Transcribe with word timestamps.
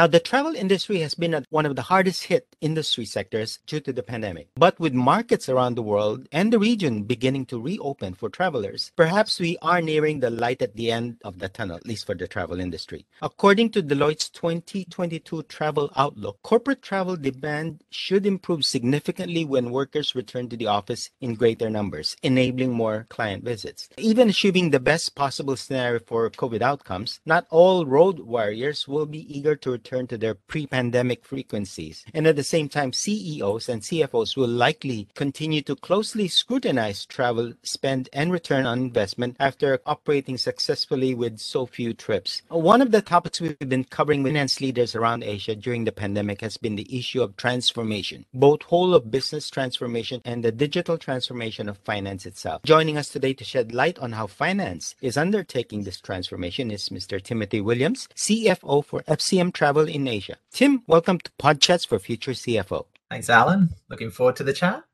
Now, 0.00 0.06
the 0.06 0.18
travel 0.18 0.54
industry 0.54 1.00
has 1.00 1.14
been 1.14 1.44
one 1.50 1.66
of 1.66 1.76
the 1.76 1.82
hardest 1.82 2.24
hit 2.24 2.56
industry 2.62 3.04
sectors 3.04 3.58
due 3.66 3.80
to 3.80 3.92
the 3.92 4.02
pandemic. 4.02 4.48
But 4.56 4.80
with 4.80 4.94
markets 4.94 5.46
around 5.46 5.74
the 5.74 5.82
world 5.82 6.26
and 6.32 6.50
the 6.50 6.58
region 6.58 7.02
beginning 7.02 7.44
to 7.52 7.60
reopen 7.60 8.14
for 8.14 8.30
travelers, 8.30 8.92
perhaps 8.96 9.38
we 9.38 9.58
are 9.60 9.82
nearing 9.82 10.20
the 10.20 10.30
light 10.30 10.62
at 10.62 10.74
the 10.74 10.90
end 10.90 11.18
of 11.22 11.38
the 11.38 11.50
tunnel, 11.50 11.76
at 11.76 11.84
least 11.84 12.06
for 12.06 12.14
the 12.14 12.26
travel 12.26 12.60
industry. 12.60 13.04
According 13.20 13.72
to 13.72 13.82
Deloitte's 13.82 14.30
2022 14.30 15.42
travel 15.42 15.90
outlook, 15.94 16.38
corporate 16.42 16.80
travel 16.80 17.16
demand 17.16 17.82
should 17.90 18.24
improve 18.24 18.64
significantly 18.64 19.44
when 19.44 19.70
workers 19.70 20.14
return 20.14 20.48
to 20.48 20.56
the 20.56 20.66
office 20.66 21.10
in 21.20 21.34
greater 21.34 21.68
numbers, 21.68 22.16
enabling 22.22 22.72
more 22.72 23.04
client 23.10 23.44
visits. 23.44 23.90
Even 23.98 24.30
assuming 24.30 24.70
the 24.70 24.80
best 24.80 25.14
possible 25.14 25.56
scenario 25.56 26.00
for 26.06 26.30
COVID 26.30 26.62
outcomes, 26.62 27.20
not 27.26 27.46
all 27.50 27.84
road 27.84 28.20
warriors 28.20 28.88
will 28.88 29.04
be 29.04 29.38
eager 29.38 29.54
to 29.56 29.72
return 29.72 29.89
to 29.90 30.18
their 30.18 30.34
pre 30.34 30.66
pandemic 30.66 31.24
frequencies. 31.24 32.04
And 32.14 32.26
at 32.26 32.36
the 32.36 32.44
same 32.44 32.68
time, 32.68 32.92
CEOs 32.92 33.68
and 33.68 33.82
CFOs 33.82 34.36
will 34.36 34.48
likely 34.48 35.08
continue 35.14 35.62
to 35.62 35.76
closely 35.76 36.28
scrutinize 36.28 37.04
travel 37.06 37.52
spend 37.62 38.08
and 38.12 38.32
return 38.32 38.66
on 38.66 38.78
investment 38.78 39.36
after 39.40 39.80
operating 39.86 40.38
successfully 40.38 41.14
with 41.14 41.38
so 41.38 41.66
few 41.66 41.92
trips. 41.92 42.42
One 42.48 42.80
of 42.80 42.90
the 42.90 43.02
topics 43.02 43.40
we've 43.40 43.58
been 43.58 43.84
covering 43.84 44.22
with 44.22 44.30
finance 44.30 44.60
leaders 44.60 44.94
around 44.94 45.24
Asia 45.24 45.54
during 45.56 45.84
the 45.84 45.92
pandemic 45.92 46.40
has 46.40 46.56
been 46.56 46.76
the 46.76 46.96
issue 46.96 47.22
of 47.22 47.36
transformation, 47.36 48.24
both 48.32 48.62
whole 48.62 48.94
of 48.94 49.10
business 49.10 49.50
transformation 49.50 50.22
and 50.24 50.44
the 50.44 50.52
digital 50.52 50.96
transformation 50.96 51.68
of 51.68 51.76
finance 51.78 52.26
itself. 52.26 52.62
Joining 52.62 52.96
us 52.96 53.08
today 53.08 53.34
to 53.34 53.44
shed 53.44 53.72
light 53.72 53.98
on 53.98 54.12
how 54.12 54.26
finance 54.26 54.94
is 55.00 55.16
undertaking 55.16 55.82
this 55.82 56.00
transformation 56.00 56.70
is 56.70 56.88
Mr. 56.90 57.20
Timothy 57.20 57.60
Williams, 57.60 58.08
CFO 58.14 58.84
for 58.84 59.02
FCM 59.02 59.52
Travel 59.52 59.79
in 59.88 60.06
Asia. 60.06 60.36
Tim, 60.52 60.82
welcome 60.86 61.18
to 61.18 61.30
Podchats 61.40 61.86
for 61.86 61.98
Future 61.98 62.32
CFO. 62.32 62.86
Thanks, 63.10 63.30
Alan. 63.30 63.70
Looking 63.88 64.10
forward 64.10 64.36
to 64.36 64.44
the 64.44 64.52
chat. 64.52 64.84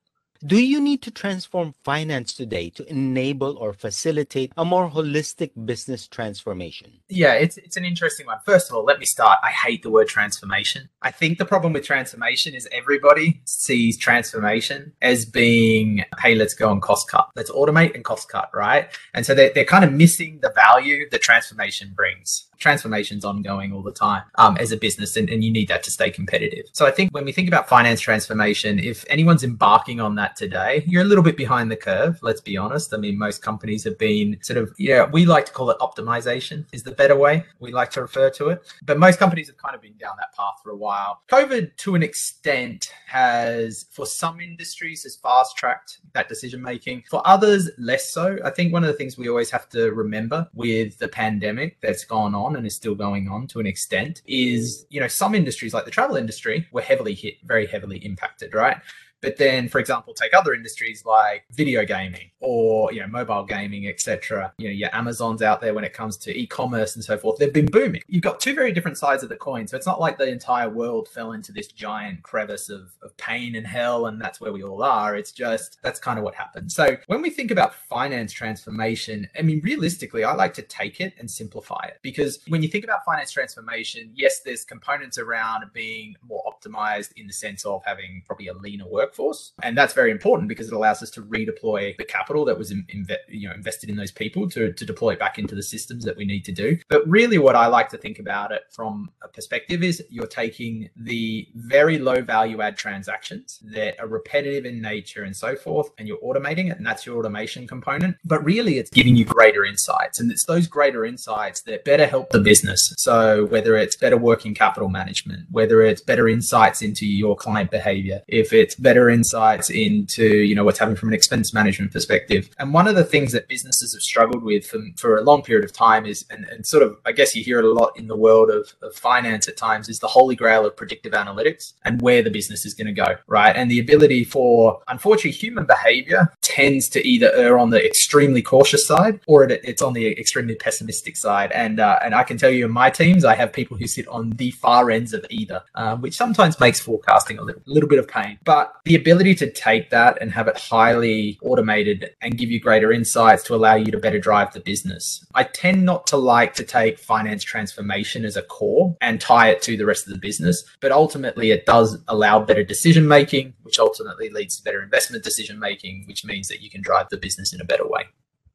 Do 0.45 0.62
you 0.62 0.81
need 0.81 1.03
to 1.03 1.11
transform 1.11 1.75
finance 1.84 2.33
today 2.33 2.70
to 2.70 2.89
enable 2.91 3.56
or 3.59 3.73
facilitate 3.73 4.53
a 4.56 4.65
more 4.65 4.91
holistic 4.91 5.51
business 5.65 6.06
transformation? 6.06 6.93
Yeah, 7.09 7.34
it's 7.34 7.56
it's 7.56 7.77
an 7.77 7.84
interesting 7.84 8.27
one. 8.27 8.39
First 8.45 8.70
of 8.70 8.77
all, 8.77 8.84
let 8.84 8.98
me 8.98 9.06
start. 9.06 9.39
I 9.43 9.51
hate 9.51 9.83
the 9.83 9.91
word 9.91 10.09
transformation. 10.09 10.89
I 11.03 11.11
think 11.11 11.39
the 11.39 11.45
problem 11.45 11.73
with 11.73 11.84
transformation 11.84 12.55
is 12.55 12.69
everybody 12.73 13.41
sees 13.45 13.97
transformation 13.97 14.93
as 15.03 15.25
being, 15.25 16.05
hey, 16.20 16.34
let's 16.34 16.55
go 16.55 16.71
and 16.73 16.83
cost 16.83 17.09
cut. 17.11 17.28
Let's 17.37 17.50
automate 17.50 17.95
and 17.95 18.05
cost 18.05 18.28
cut, 18.28 18.50
right? 18.53 18.89
And 19.15 19.25
so 19.25 19.34
they're, 19.34 19.53
they're 19.55 19.65
kind 19.65 19.84
of 19.84 19.93
missing 19.93 20.41
the 20.43 20.53
value 20.55 21.09
that 21.11 21.23
transformation 21.23 21.93
brings 21.95 22.48
transformation's 22.59 23.25
ongoing 23.25 23.73
all 23.73 23.83
the 23.83 23.93
time 23.93 24.23
um, 24.37 24.56
as 24.56 24.73
a 24.73 24.77
business 24.77 25.17
and, 25.17 25.28
and 25.28 25.45
you 25.45 25.53
need 25.53 25.69
that 25.69 25.83
to 25.83 25.91
stay 25.91 26.11
competitive 26.11 26.65
so 26.73 26.87
i 26.87 26.91
think 26.91 27.12
when 27.12 27.25
we 27.25 27.33
think 27.33 27.48
about 27.48 27.69
finance 27.69 28.00
transformation 28.00 28.78
if 28.78 29.05
anyone's 29.09 29.45
embarking 29.45 30.00
on 30.00 30.15
that 30.15 30.25
today. 30.34 30.82
You're 30.86 31.02
a 31.02 31.06
little 31.06 31.22
bit 31.22 31.36
behind 31.36 31.70
the 31.70 31.77
curve 31.77 32.19
let's 32.22 32.41
be 32.41 32.56
honest. 32.56 32.94
I 32.94 32.96
mean 32.96 33.19
most 33.19 33.42
companies 33.42 33.84
have 33.84 33.98
been 33.98 34.38
sort 34.41 34.56
of 34.56 34.74
yeah 34.78 35.05
we 35.05 35.27
like 35.27 35.44
to 35.46 35.52
call 35.52 35.70
it 35.70 35.78
optimization 35.78 36.64
is 36.72 36.82
the 36.82 36.92
better 36.92 37.16
way 37.16 37.44
we 37.60 37.72
like 37.72 37.91
to 37.92 38.00
refer 38.00 38.30
to 38.30 38.48
it. 38.48 38.72
But 38.84 38.98
most 38.98 39.19
companies 39.19 39.48
have 39.48 39.58
kind 39.58 39.74
of 39.74 39.82
been 39.82 39.97
down 39.98 40.16
that 40.16 40.34
path 40.34 40.54
for 40.62 40.70
a 40.70 40.77
while. 40.77 41.20
Covid 41.28 41.77
to 41.77 41.94
an 41.94 42.02
extent 42.02 42.92
has 43.06 43.86
for 43.91 44.06
some 44.06 44.41
industries 44.41 45.02
has 45.02 45.16
fast 45.16 45.56
tracked 45.56 45.98
that 46.14 46.28
decision 46.28 46.62
making 46.62 47.04
for 47.10 47.20
others 47.27 47.70
less 47.78 48.10
so. 48.10 48.38
I 48.42 48.50
think 48.50 48.72
one 48.72 48.82
of 48.82 48.88
the 48.88 48.94
things 48.94 49.19
we 49.19 49.28
always 49.28 49.50
have 49.50 49.69
to 49.70 49.91
remember 49.92 50.48
with 50.54 50.97
the 50.98 51.08
pandemic 51.08 51.78
that's 51.82 52.04
gone 52.04 52.34
on 52.34 52.47
on 52.47 52.56
and 52.56 52.66
is 52.66 52.74
still 52.74 52.94
going 52.94 53.28
on 53.28 53.47
to 53.48 53.60
an 53.60 53.66
extent 53.66 54.22
is, 54.27 54.86
you 54.88 55.00
know, 55.00 55.08
some 55.08 55.34
industries 55.34 55.74
like 55.74 55.84
the 55.84 55.91
travel 55.91 56.16
industry 56.16 56.66
were 56.72 56.80
heavily 56.80 57.14
hit, 57.14 57.34
very 57.44 57.66
heavily 57.66 57.98
impacted, 57.98 58.54
right? 58.54 58.78
But 59.27 59.38
then, 59.38 59.69
for 59.69 59.81
example, 59.81 60.14
take 60.14 60.32
other 60.34 60.54
industries 60.54 61.04
like 61.04 61.47
video 61.50 61.84
gaming 61.84 62.31
or 62.38 62.92
you 62.92 63.00
know 63.00 63.09
mobile 63.09 63.42
gaming, 63.42 63.88
etc. 63.88 64.53
You 64.56 64.69
know 64.69 64.72
your 64.72 64.94
Amazons 64.94 65.42
out 65.42 65.60
there 65.60 65.75
when 65.75 65.82
it 65.82 65.92
comes 65.92 66.16
to 66.19 66.38
e-commerce 66.38 66.94
and 66.94 67.04
so 67.04 67.19
forth. 67.19 67.36
They've 67.41 67.53
been 67.53 67.66
booming. 67.66 68.03
You've 68.06 68.22
got 68.22 68.38
two 68.38 68.54
very 68.54 68.70
different 68.70 68.98
sides 68.98 69.25
of 69.25 69.28
the 69.28 69.34
coin. 69.34 69.66
So 69.66 69.76
it's 69.76 69.84
not 69.84 69.98
like 69.98 70.16
the 70.16 70.28
entire 70.28 70.69
world 70.70 71.09
fell 71.09 71.32
into 71.32 71.50
this 71.50 71.66
giant 71.66 72.22
crevice 72.22 72.69
of, 72.69 72.92
of 73.03 73.16
pain 73.16 73.56
and 73.56 73.66
hell, 73.66 74.06
and 74.06 74.20
that's 74.20 74.41
where 74.41 74.53
we 74.53 74.62
all 74.62 74.84
are. 74.84 75.16
It's 75.16 75.32
just 75.32 75.78
that's 75.82 75.98
kind 75.98 76.20
of 76.20 76.25
what 76.25 76.36
happened. 76.36 76.70
So 76.70 76.97
when 77.09 77.20
we 77.20 77.31
think 77.31 77.50
about 77.50 77.75
finance 77.75 78.32
transformation, 78.32 79.28
I 79.36 79.42
mean, 79.42 79.60
realistically, 79.65 80.22
I 80.22 80.34
like 80.34 80.54
to 80.54 80.62
take 80.62 81.00
it 81.00 81.15
and 81.19 81.28
simplify 81.28 81.84
it 81.88 81.98
because 82.00 82.38
when 82.47 82.62
you 82.62 82.69
think 82.69 82.84
about 82.84 83.04
finance 83.04 83.32
transformation, 83.32 84.12
yes, 84.15 84.38
there's 84.44 84.65
components 84.65 85.19
around 85.19 85.65
being 85.72 86.15
more 86.22 86.44
optimized 86.47 87.10
in 87.16 87.26
the 87.26 87.32
sense 87.32 87.66
of 87.66 87.82
having 87.84 88.22
probably 88.25 88.47
a 88.47 88.54
leaner 88.54 88.86
workforce 88.86 89.16
workforce. 89.19 89.53
And 89.62 89.77
that's 89.77 89.94
very 89.94 90.10
important 90.10 90.49
because 90.49 90.69
it 90.69 90.72
allows 90.72 91.03
us 91.03 91.10
to 91.10 91.22
redeploy 91.22 91.97
the 91.97 92.04
capital 92.04 92.44
that 92.47 92.59
was 92.59 92.72
inve- 92.72 93.16
you 93.28 93.49
know, 93.49 93.54
invested 93.54 93.91
in 93.91 93.97
those 93.97 94.12
people 94.12 94.49
to, 94.50 94.72
to 94.72 94.84
deploy 94.84 95.12
it 95.12 95.19
back 95.19 95.38
into 95.38 95.54
the 95.54 95.62
systems 95.62 96.04
that 96.04 96.16
we 96.16 96.25
need 96.25 96.44
to 96.44 96.53
do. 96.53 96.78
But 96.88 97.09
really, 97.09 97.38
what 97.38 97.56
I 97.56 97.66
like 97.66 97.88
to 97.91 97.99
think 97.99 98.19
about 98.19 98.53
it 98.53 98.62
from 98.71 99.10
a 99.22 99.28
perspective 99.28 99.82
is 99.82 100.03
you're 100.10 100.27
taking 100.27 100.91
the 100.97 101.49
very 101.54 101.99
low 101.99 102.22
value 102.22 102.60
add 102.60 102.77
transactions 102.77 103.59
that 103.65 103.99
are 104.00 104.06
repetitive 104.06 104.65
in 104.65 104.81
nature 104.81 105.22
and 105.22 105.34
so 105.34 105.56
forth, 105.56 105.91
and 105.98 106.09
you're 106.09 106.19
automating 106.19 106.71
it. 106.71 106.77
And 106.77 106.87
that's 106.87 107.06
your 107.06 107.19
automation 107.19 107.66
component. 107.66 108.16
But 108.25 108.44
really, 108.44 108.78
it's 108.78 108.91
giving 108.91 109.16
you 109.16 109.25
greater 109.25 109.65
insights. 109.65 110.21
And 110.21 110.31
it's 110.31 110.44
those 110.44 110.66
greater 110.66 111.04
insights 111.04 111.62
that 111.62 111.84
better 111.84 112.06
help 112.06 112.31
the 112.31 112.41
business. 112.41 112.94
So 112.97 113.47
whether 113.47 113.77
it's 113.77 113.97
better 113.97 114.16
working 114.16 114.54
capital 114.54 114.88
management, 114.88 115.47
whether 115.50 115.83
it's 115.83 116.00
better 116.00 116.28
insights 116.28 116.83
into 116.83 117.06
your 117.06 117.37
client 117.37 117.71
behavior, 117.71 118.22
if 118.28 118.53
it's 118.53 118.75
better 118.75 118.96
insights 119.11 119.71
into 119.71 120.25
you 120.25 120.55
know 120.55 120.65
what's 120.65 120.79
happening 120.79 120.97
from 120.97 121.11
an 121.11 121.15
expense 121.15 121.53
management 121.53 121.93
perspective. 121.93 122.49
And 122.59 122.73
one 122.73 122.89
of 122.89 122.95
the 122.95 123.05
things 123.05 123.33
that 123.33 123.49
businesses 123.49 123.95
have 123.95 124.03
struggled 124.03 124.43
with 124.43 124.67
for, 124.67 124.81
for 124.97 125.19
a 125.19 125.23
long 125.23 125.43
period 125.43 125.65
of 125.65 125.73
time 125.73 126.07
is, 126.07 126.25
and, 126.31 126.45
and 126.47 126.67
sort 126.67 126.83
of 126.83 126.97
I 127.05 127.12
guess 127.12 127.34
you 127.34 127.45
hear 127.45 127.59
it 127.59 127.65
a 127.65 127.73
lot 127.73 127.97
in 127.99 128.07
the 128.07 128.17
world 128.17 128.51
of, 128.51 128.73
of 128.83 128.95
finance 128.95 129.49
at 129.49 129.57
times, 129.57 129.89
is 129.89 130.01
the 130.01 130.07
holy 130.07 130.34
grail 130.34 130.67
of 130.67 130.77
predictive 130.77 131.12
analytics 131.12 131.75
and 131.84 132.01
where 132.01 132.23
the 132.23 132.31
business 132.31 132.65
is 132.65 132.75
going 132.75 132.87
to 132.87 132.93
go, 132.93 133.17
right? 133.27 133.55
And 133.55 133.71
the 133.71 133.81
ability 133.81 134.25
for 134.25 134.81
unfortunately 134.89 135.33
human 135.33 135.67
behavior 135.67 136.33
tends 136.56 136.89
to 136.89 137.06
either 137.06 137.31
err 137.34 137.59
on 137.59 137.69
the 137.69 137.84
extremely 137.84 138.41
cautious 138.41 138.87
side 138.87 139.21
or 139.27 139.44
it, 139.44 139.61
it's 139.62 139.83
on 139.83 139.93
the 139.93 140.06
extremely 140.19 140.55
pessimistic 140.55 141.15
side. 141.15 141.53
And 141.53 141.78
uh, 141.78 141.99
and 142.05 142.15
I 142.15 142.22
can 142.28 142.39
tell 142.39 142.50
you 142.50 142.65
in 142.65 142.71
my 142.71 142.89
teams, 142.89 143.25
I 143.33 143.34
have 143.34 143.53
people 143.53 143.77
who 143.77 143.87
sit 143.87 144.09
on 144.09 144.31
the 144.31 144.50
far 144.53 144.91
ends 144.91 145.12
of 145.12 145.22
either, 145.28 145.62
uh, 145.75 145.97
which 145.97 146.16
sometimes 146.16 146.59
makes 146.59 146.81
forecasting 146.81 147.39
a 147.39 147.43
little, 147.43 147.62
little 147.66 147.89
bit 147.89 147.99
of 147.99 148.09
pain. 148.09 148.39
But 148.45 148.72
the 148.84 148.97
ability 149.03 149.34
to 149.43 149.50
take 149.50 149.91
that 149.91 150.12
and 150.21 150.33
have 150.33 150.49
it 150.49 150.59
highly 150.59 151.39
automated 151.43 151.99
and 152.22 152.39
give 152.39 152.50
you 152.50 152.59
greater 152.59 152.91
insights 152.91 153.43
to 153.45 153.55
allow 153.55 153.75
you 153.75 153.91
to 153.93 153.99
better 153.99 154.19
drive 154.19 154.55
the 154.55 154.61
business. 154.61 155.05
I 155.34 155.43
tend 155.45 155.84
not 155.84 156.06
to 156.09 156.16
like 156.16 156.55
to 156.55 156.65
take 156.65 156.99
finance 156.99 157.45
transformation 157.45 158.25
as 158.25 158.37
a 158.37 158.43
core 158.43 158.97
and 159.03 159.21
tie 159.21 159.50
it 159.50 159.61
to 159.62 159.77
the 159.77 159.84
rest 159.84 160.06
of 160.06 160.15
the 160.15 160.19
business, 160.28 160.65
but 160.81 160.91
ultimately 160.91 161.50
it 161.50 161.66
does 161.66 161.99
allow 162.09 162.41
better 162.41 162.65
decision 162.65 163.06
making, 163.06 163.53
which 163.62 163.78
ultimately 163.78 164.31
leads 164.31 164.56
to 164.56 164.65
better 164.65 164.83
investment 164.83 165.22
decision 165.22 165.59
making, 165.59 166.05
which 166.06 166.25
means 166.25 166.46
that 166.49 166.61
you 166.61 166.71
can 166.71 166.83
drive 166.83 167.09
the 167.11 167.17
business 167.17 167.53
in 167.53 167.61
a 167.61 167.65
better 167.65 167.87
way. 167.87 168.05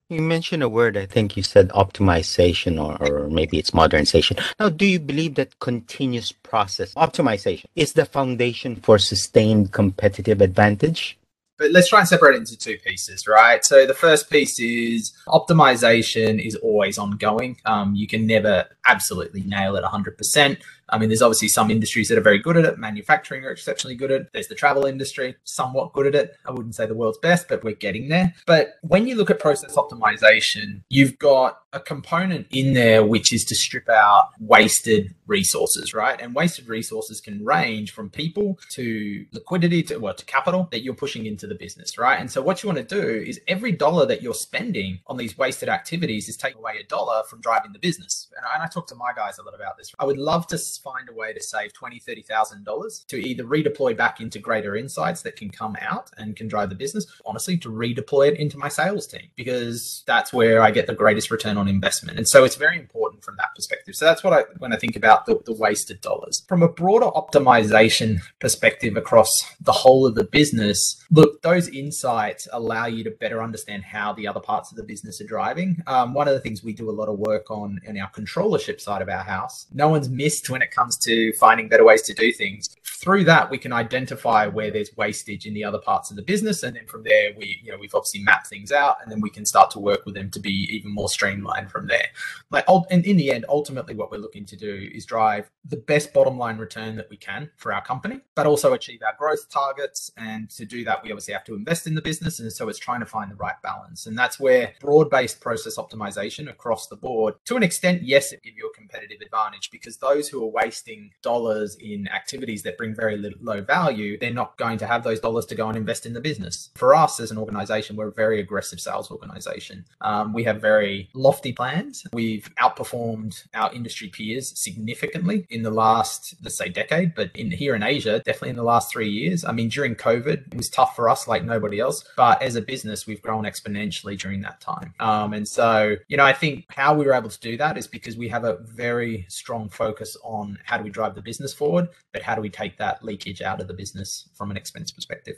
You 0.10 0.22
mentioned 0.22 0.62
a 0.62 0.68
word, 0.68 0.98
I 0.98 1.06
think 1.06 1.38
you 1.38 1.44
said 1.44 1.70
optimization 1.70 2.84
or, 2.84 3.02
or 3.02 3.30
maybe 3.30 3.58
it's 3.58 3.74
modernization. 3.74 4.36
Now, 4.60 4.68
do 4.68 4.86
you 4.86 5.00
believe 5.00 5.36
that 5.36 5.60
continuous 5.60 6.34
process 6.34 6.94
optimization 6.96 7.64
is 7.78 7.94
the 7.94 8.04
foundation 8.04 8.76
for 8.76 9.00
sustained 9.00 9.72
competitive 9.72 10.42
advantage? 10.42 11.18
But 11.58 11.72
let's 11.72 11.90
try 11.90 12.00
and 12.00 12.08
separate 12.08 12.36
it 12.36 12.40
into 12.40 12.58
two 12.58 12.78
pieces, 12.80 13.28
right? 13.28 13.64
So 13.64 13.86
the 13.86 13.94
first 13.94 14.30
piece 14.30 14.60
is 14.60 15.14
optimization 15.28 16.46
is 16.46 16.56
always 16.56 16.98
ongoing. 16.98 17.56
Um, 17.66 17.96
you 17.96 18.08
can 18.08 18.28
never 18.28 18.66
absolutely 18.88 19.44
nail 19.44 19.76
it 19.76 19.84
100%. 19.84 20.58
I 20.92 20.98
mean, 20.98 21.10
there's 21.10 21.22
obviously 21.22 21.48
some 21.48 21.72
industries 21.72 22.10
that 22.10 22.18
are 22.18 22.22
very 22.22 22.40
good 22.40 22.58
at 22.58 22.66
it. 22.66 22.78
Manufacturing 22.78 23.46
are 23.46 23.52
exceptionally 23.52 23.96
good 23.96 24.12
at 24.12 24.22
it. 24.22 24.30
There's 24.34 24.48
the 24.48 24.56
travel 24.56 24.86
industry, 24.86 25.36
somewhat 25.44 25.94
good 25.94 26.08
at 26.08 26.16
it. 26.16 26.36
I 26.46 26.52
wouldn't 26.52 26.76
say 26.76 26.86
the 26.86 26.94
world's 26.94 27.18
best, 27.20 27.48
but 27.48 27.64
we're 27.64 27.76
getting 27.76 28.10
there. 28.10 28.34
But 28.46 28.76
when 28.82 29.08
you 29.08 29.16
look 29.16 29.30
at 29.30 29.40
process 29.40 29.76
optimization, 29.76 30.84
you've 30.90 31.18
got 31.18 31.62
a 31.74 31.80
component 31.80 32.48
in 32.52 32.74
there 32.74 33.06
which 33.06 33.32
is 33.32 33.46
to 33.46 33.56
strip 33.56 33.88
out 33.88 34.30
wasted 34.40 35.16
resources, 35.28 35.94
right? 35.94 36.20
And 36.20 36.36
wasted 36.36 36.68
resources 36.68 37.22
can 37.22 37.44
range 37.46 37.92
from 37.92 38.10
people 38.10 38.60
to 38.72 39.26
liquidity 39.32 39.82
to 39.84 39.98
well 39.98 40.14
to 40.14 40.26
capital 40.26 40.68
that 40.72 40.84
you're 40.84 40.94
pushing 40.94 41.26
into 41.26 41.48
the 41.48 41.56
business, 41.56 41.98
right? 41.98 42.20
And 42.20 42.30
so 42.30 42.42
what 42.42 42.62
you 42.62 42.68
want 42.68 42.88
to 42.88 43.02
do 43.02 43.08
is 43.08 43.40
every 43.48 43.72
dollar 43.72 44.06
that 44.08 44.22
you're 44.22 44.34
spending 44.34 45.00
on 45.08 45.18
these 45.18 45.38
wasted 45.38 45.70
activities 45.70 46.28
is 46.28 46.36
taking 46.36 46.60
away 46.60 46.78
a 46.80 46.84
dollar 46.84 47.24
from 47.30 47.40
driving 47.40 47.72
the 47.72 47.80
business. 47.80 48.28
And 48.36 48.62
I 48.62 48.68
talk 48.68 48.88
to 48.88 48.96
my 48.96 49.14
guys 49.16 49.38
a 49.38 49.44
lot 49.44 49.56
about 49.56 49.78
this. 49.78 49.94
I 49.98 50.06
would 50.06 50.18
love 50.18 50.48
to 50.48 50.58
find 50.82 51.10
a 51.10 51.14
way 51.14 51.34
to 51.34 51.42
save 51.42 51.74
twenty, 51.74 52.00
thirty 52.00 52.22
thousand 52.22 52.64
dollars 52.66 53.06
to 53.08 53.18
either 53.18 53.44
redeploy 53.44 53.96
back 53.96 54.20
into 54.22 54.40
greater 54.40 54.76
insights 54.76 55.22
that 55.22 55.36
can 55.36 55.50
come 55.50 55.78
out 55.80 56.10
and 56.18 56.36
can 56.36 56.48
drive 56.48 56.70
the 56.70 56.76
business. 56.76 57.06
Honestly, 57.26 57.58
to 57.58 57.70
redeploy 57.70 58.32
it 58.32 58.40
into 58.40 58.58
my 58.58 58.68
sales 58.68 59.08
team 59.08 59.28
because 59.36 60.04
that's 60.06 60.34
where 60.34 60.62
I 60.62 60.72
get 60.72 60.88
the 60.88 60.96
greatest 60.96 61.32
return 61.32 61.58
on 61.58 61.68
investment. 61.68 62.18
And 62.18 62.28
so 62.28 62.44
it's 62.44 62.56
very 62.56 62.78
important 62.78 63.24
from 63.24 63.36
that 63.38 63.54
perspective. 63.56 63.96
So 63.96 64.06
that's 64.06 64.24
what 64.24 64.34
I 64.34 64.42
when 64.58 64.74
I 64.74 64.78
think 64.78 64.96
about 64.96 65.26
the, 65.26 65.40
the 65.46 65.54
wasted 65.54 66.02
dollars. 66.02 66.44
From 66.48 66.64
a 66.64 66.68
broader 66.70 67.08
optimization 67.08 68.22
perspective 68.40 68.98
across 68.98 69.30
the 69.60 69.72
whole 69.72 70.06
of 70.06 70.16
the 70.16 70.24
business, 70.24 71.04
look, 71.12 71.42
those 71.42 71.68
insights 71.70 72.48
allow 72.52 72.86
you 72.86 73.04
to 73.04 73.12
better 73.12 73.42
understand 73.42 73.84
how 73.84 74.14
the 74.14 74.28
other 74.28 74.40
parts 74.40 74.72
of 74.72 74.78
the 74.78 74.84
business 74.84 75.22
are 75.22 75.26
driving. 75.26 75.82
Um, 75.88 76.14
one 76.14 76.28
of 76.28 76.34
the 76.34 76.40
things 76.40 76.64
we 76.64 76.74
do 76.74 76.90
a 76.90 76.92
lot 76.92 77.10
of 77.10 77.20
work 77.20 77.52
on 77.52 77.80
in 77.86 77.98
our 78.00 78.10
controllership 78.12 78.80
side 78.82 79.02
of 79.02 79.10
our 79.10 79.24
house, 79.24 79.68
no 79.74 79.90
one's 79.90 80.10
missed 80.10 80.50
when 80.50 80.62
it 80.62 80.71
comes 80.72 80.98
to 80.98 81.34
finding 81.34 81.68
better 81.68 81.84
ways 81.84 82.02
to 82.04 82.14
do 82.14 82.32
things. 82.32 82.76
Through 83.02 83.24
that, 83.24 83.50
we 83.50 83.58
can 83.58 83.74
identify 83.74 84.46
where 84.46 84.70
there's 84.70 84.96
wastage 84.96 85.48
in 85.48 85.56
the 85.56 85.64
other 85.64 85.80
parts 85.80 86.12
of 86.12 86.18
the 86.18 86.22
business, 86.22 86.62
and 86.62 86.76
then 86.76 86.86
from 86.86 87.02
there, 87.02 87.32
we 87.36 87.60
you 87.64 87.72
know 87.72 87.78
we've 87.80 87.96
obviously 87.96 88.22
mapped 88.22 88.46
things 88.46 88.72
out, 88.72 88.98
and 89.02 89.12
then 89.12 89.22
we 89.22 89.32
can 89.32 89.44
start 89.44 89.72
to 89.72 89.80
work 89.80 90.06
with 90.06 90.14
them 90.14 90.30
to 90.30 90.40
be 90.40 90.70
even 90.72 90.94
more 90.94 91.10
streamlined 91.10 91.72
from 91.72 91.88
there. 91.88 92.06
Like, 92.52 92.66
and 92.92 93.04
in 93.04 93.18
the 93.18 93.32
end, 93.32 93.46
ultimately, 93.50 93.96
what 93.96 94.12
we're 94.12 94.20
looking 94.20 94.46
to 94.46 94.56
do 94.56 94.88
is 94.94 95.08
drive 95.08 95.50
the 95.66 95.78
best 95.78 96.14
bottom 96.14 96.38
line 96.38 96.60
return 96.60 96.96
that 96.98 97.10
we 97.10 97.18
can 97.18 97.50
for 97.58 97.74
our 97.74 97.84
company, 97.84 98.22
but 98.36 98.46
also 98.46 98.74
achieve 98.74 99.00
our 99.04 99.16
growth 99.18 99.50
targets. 99.50 100.12
And 100.18 100.48
to 100.52 100.66
do 100.66 100.84
that, 100.84 101.04
we 101.04 101.12
obviously 101.12 101.34
have 101.34 101.46
to 101.46 101.56
invest 101.56 101.88
in 101.88 101.96
the 101.96 102.04
business, 102.04 102.40
and 102.40 102.54
so 102.54 102.70
it's 102.70 102.78
trying 102.78 103.00
to 103.00 103.08
find 103.08 103.32
the 103.32 103.36
right 103.36 103.60
balance, 103.64 104.06
and 104.06 104.16
that's 104.16 104.40
where 104.40 104.74
broad-based 104.80 105.42
process 105.42 105.78
optimization 105.78 106.48
across 106.48 106.86
the 106.86 106.98
board, 106.98 107.34
to 107.46 107.56
an 107.56 107.64
extent, 107.64 108.04
yes, 108.04 108.32
it 108.32 108.44
gives 108.44 108.58
you 108.58 108.70
a 108.72 108.78
competitive 108.78 109.22
advantage 109.22 109.72
because 109.72 109.98
those 109.98 110.30
who 110.30 110.44
are 110.44 110.52
wasting 110.52 111.10
dollars 111.24 111.76
in 111.80 112.08
activities 112.08 112.62
that 112.62 112.78
bring 112.78 112.91
very 112.96 113.18
low 113.42 113.62
value, 113.62 114.18
they're 114.18 114.34
not 114.34 114.58
going 114.58 114.78
to 114.80 114.88
have 114.88 115.04
those 115.04 115.20
dollars 115.20 115.46
to 115.48 115.56
go 115.56 115.68
and 115.68 115.78
invest 115.78 116.06
in 116.06 116.14
the 116.14 116.22
business. 116.22 116.70
For 116.76 116.96
us 116.96 117.20
as 117.20 117.32
an 117.32 117.38
organization, 117.38 117.96
we're 117.96 118.10
a 118.10 118.14
very 118.14 118.40
aggressive 118.40 118.80
sales 118.80 119.12
organization. 119.12 119.86
Um, 120.02 120.34
we 120.34 120.44
have 120.44 120.62
very 120.62 121.10
lofty 121.14 121.54
plans. 121.54 122.04
We've 122.14 122.50
outperformed 122.60 123.46
our 123.54 123.74
industry 123.74 124.10
peers 124.10 124.58
significantly 124.60 125.46
in 125.50 125.64
the 125.64 125.72
last, 125.72 126.36
let's 126.44 126.56
say, 126.56 126.70
decade, 126.70 127.16
but 127.16 127.32
in 127.36 127.52
here 127.52 127.76
in 127.76 127.84
Asia, 127.84 128.22
definitely 128.26 128.50
in 128.50 128.56
the 128.56 128.64
last 128.64 128.92
three 128.92 129.10
years. 129.10 129.46
I 129.46 129.52
mean, 129.52 129.70
during 129.70 129.96
COVID, 129.96 130.48
it 130.52 130.58
was 130.58 130.70
tough 130.70 130.96
for 130.96 131.10
us 131.10 131.28
like 131.28 131.44
nobody 131.44 131.80
else, 131.80 132.04
but 132.16 132.42
as 132.42 132.56
a 132.56 132.62
business, 132.62 133.08
we've 133.08 133.22
grown 133.22 133.44
exponentially 133.44 134.18
during 134.18 134.42
that 134.42 134.62
time. 134.62 134.94
Um, 135.00 135.34
and 135.34 135.48
so, 135.48 135.96
you 136.08 136.18
know, 136.18 136.26
I 136.26 136.34
think 136.34 136.66
how 136.70 136.94
we 136.94 137.06
were 137.06 137.14
able 137.14 137.30
to 137.30 137.40
do 137.40 137.58
that 137.58 137.78
is 137.78 137.88
because 137.88 138.18
we 138.18 138.28
have 138.30 138.44
a 138.44 138.58
very 138.58 139.26
strong 139.30 139.70
focus 139.70 140.18
on 140.24 140.60
how 140.64 140.78
do 140.78 140.84
we 140.84 140.90
drive 140.90 141.16
the 141.16 141.22
business 141.22 141.54
forward, 141.54 141.90
but 142.12 142.22
how 142.22 142.36
do 142.36 142.42
we 142.42 142.50
take 142.50 142.78
that 142.82 143.06
leakage 143.06 143.42
out 143.42 143.62
of 143.62 143.68
the 143.70 143.74
business 143.74 144.28
from 144.36 144.52
an 144.52 144.58
expense 144.58 144.92
perspective. 144.92 145.38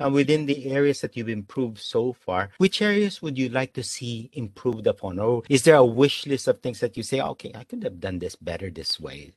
And 0.00 0.12
within 0.12 0.46
the 0.46 0.66
areas 0.72 1.00
that 1.00 1.16
you've 1.16 1.28
improved 1.28 1.78
so 1.78 2.12
far, 2.12 2.50
which 2.58 2.82
areas 2.82 3.22
would 3.22 3.38
you 3.38 3.48
like 3.48 3.72
to 3.74 3.82
see 3.82 4.28
improved 4.32 4.86
upon? 4.86 5.20
Or 5.20 5.44
is 5.48 5.62
there 5.62 5.76
a 5.76 5.84
wish 5.84 6.26
list 6.26 6.48
of 6.48 6.60
things 6.60 6.80
that 6.80 6.96
you 6.96 7.04
say, 7.04 7.20
okay, 7.20 7.52
I 7.54 7.62
could 7.62 7.84
have 7.84 8.00
done 8.00 8.18
this 8.18 8.34
better 8.34 8.70
this 8.70 8.98
way? 8.98 9.32